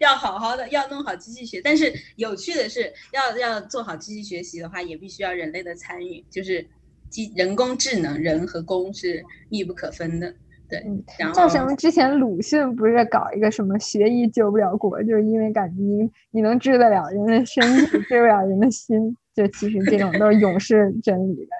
[0.00, 6.66] 要好好的要弄好机器学，但是有趣的是要要做好机器学习的话，也必须要人类的参与，就是
[7.08, 10.34] 机人工智能人和工是密不可分的。
[10.68, 10.82] 对，
[11.18, 11.76] 然后叫什么？
[11.76, 19.16] 之前鲁迅不是搞一个什么学医救不了国，就是因为感觉你你能治得了人的身体， 治不了人的心。
[19.34, 21.50] 就其实这种都是永世真理的，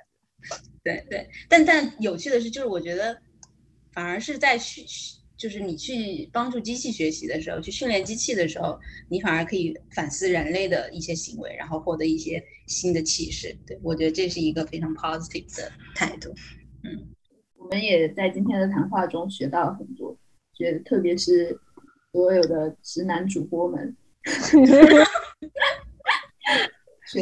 [0.84, 3.18] 对对，但但有趣的是，就是我觉得
[3.92, 4.84] 反而是在去，
[5.36, 13.56] 就是你去帮助机器学习的时候，去训练机器的时候，你反而可以反思人类的一些行为，然后获得一些新的启示。
[13.66, 16.32] 对我觉得这是一个非常 positive 的态度。
[16.84, 17.08] 嗯，
[17.56, 20.16] 我们也在今天的谈话中学到了很多，
[20.54, 21.58] 觉得特别是
[22.12, 23.96] 所有的直男主播们。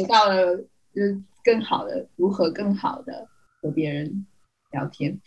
[0.01, 0.57] 学到了，
[0.93, 3.27] 就是更好的如何更好的
[3.61, 4.25] 和别人
[4.71, 5.19] 聊天。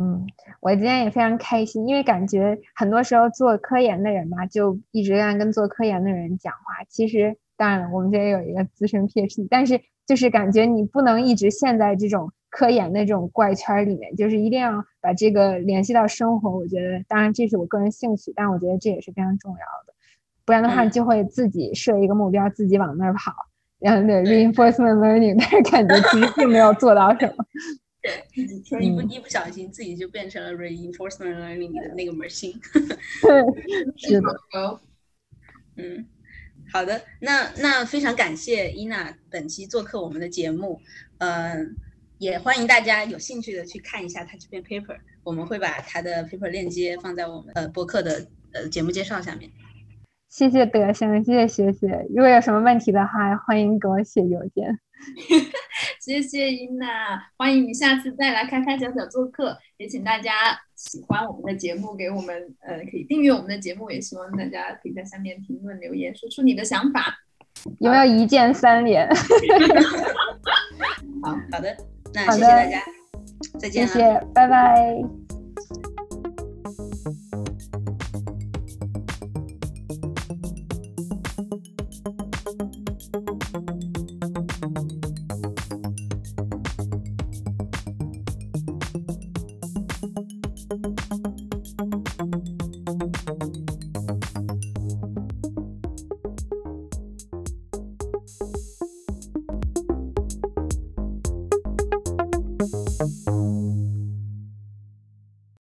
[0.00, 0.24] 嗯，
[0.60, 6.84] 我今天也非常开心，因为感觉很多时候做科研的人嘛，就一直在跟做科研的人讲话。
[6.88, 16.48] 其实，当然了，我们这也有一个资深 PhD，但是就是感觉你不能一直陷在这种科研的这种怪圈里面，就是一定要把这个联系到生活。
[16.48, 19.94] 我觉得，当然这是我个人兴趣，但我觉得这也是非常重要的。
[20.44, 23.32] 不然的话，就会自己设一个目标，自己往那儿跑。
[23.80, 27.44] 然后对 reinforcement learning，但是感觉其实并没有做到什么。
[28.00, 32.58] 对，一不一不小心自己就变成了 reinforcement learning 的那个门心。
[33.96, 34.80] 是的。
[35.76, 36.06] 嗯，
[36.72, 40.80] 好的，那那非常感谢伊娜本期做客我们的节目，
[41.18, 41.76] 嗯，
[42.18, 49.50] 也欢迎大家有兴趣的去看一下他这篇 paper，我们会把他的 paper 链接放在我们呃播客的呃节目介绍下面。
[50.28, 52.06] 谢谢德生，谢谢学姐。
[52.10, 54.78] 如果有什么问题的话，欢迎给我写邮件。
[56.00, 59.56] 谢谢伊娜，欢迎你下次再来开开小小做客。
[59.76, 60.32] 也请大家
[60.74, 63.90] 喜欢我们的节目，给我们呃可以订阅我们的节目。
[63.90, 67.16] 也希望大家可以在下面评论留言，说出你的想法。
[67.78, 69.08] 有没有一键三连？
[71.22, 71.76] 好好的，
[72.14, 72.80] 那谢谢大家，
[73.58, 75.27] 再见，谢谢，拜拜。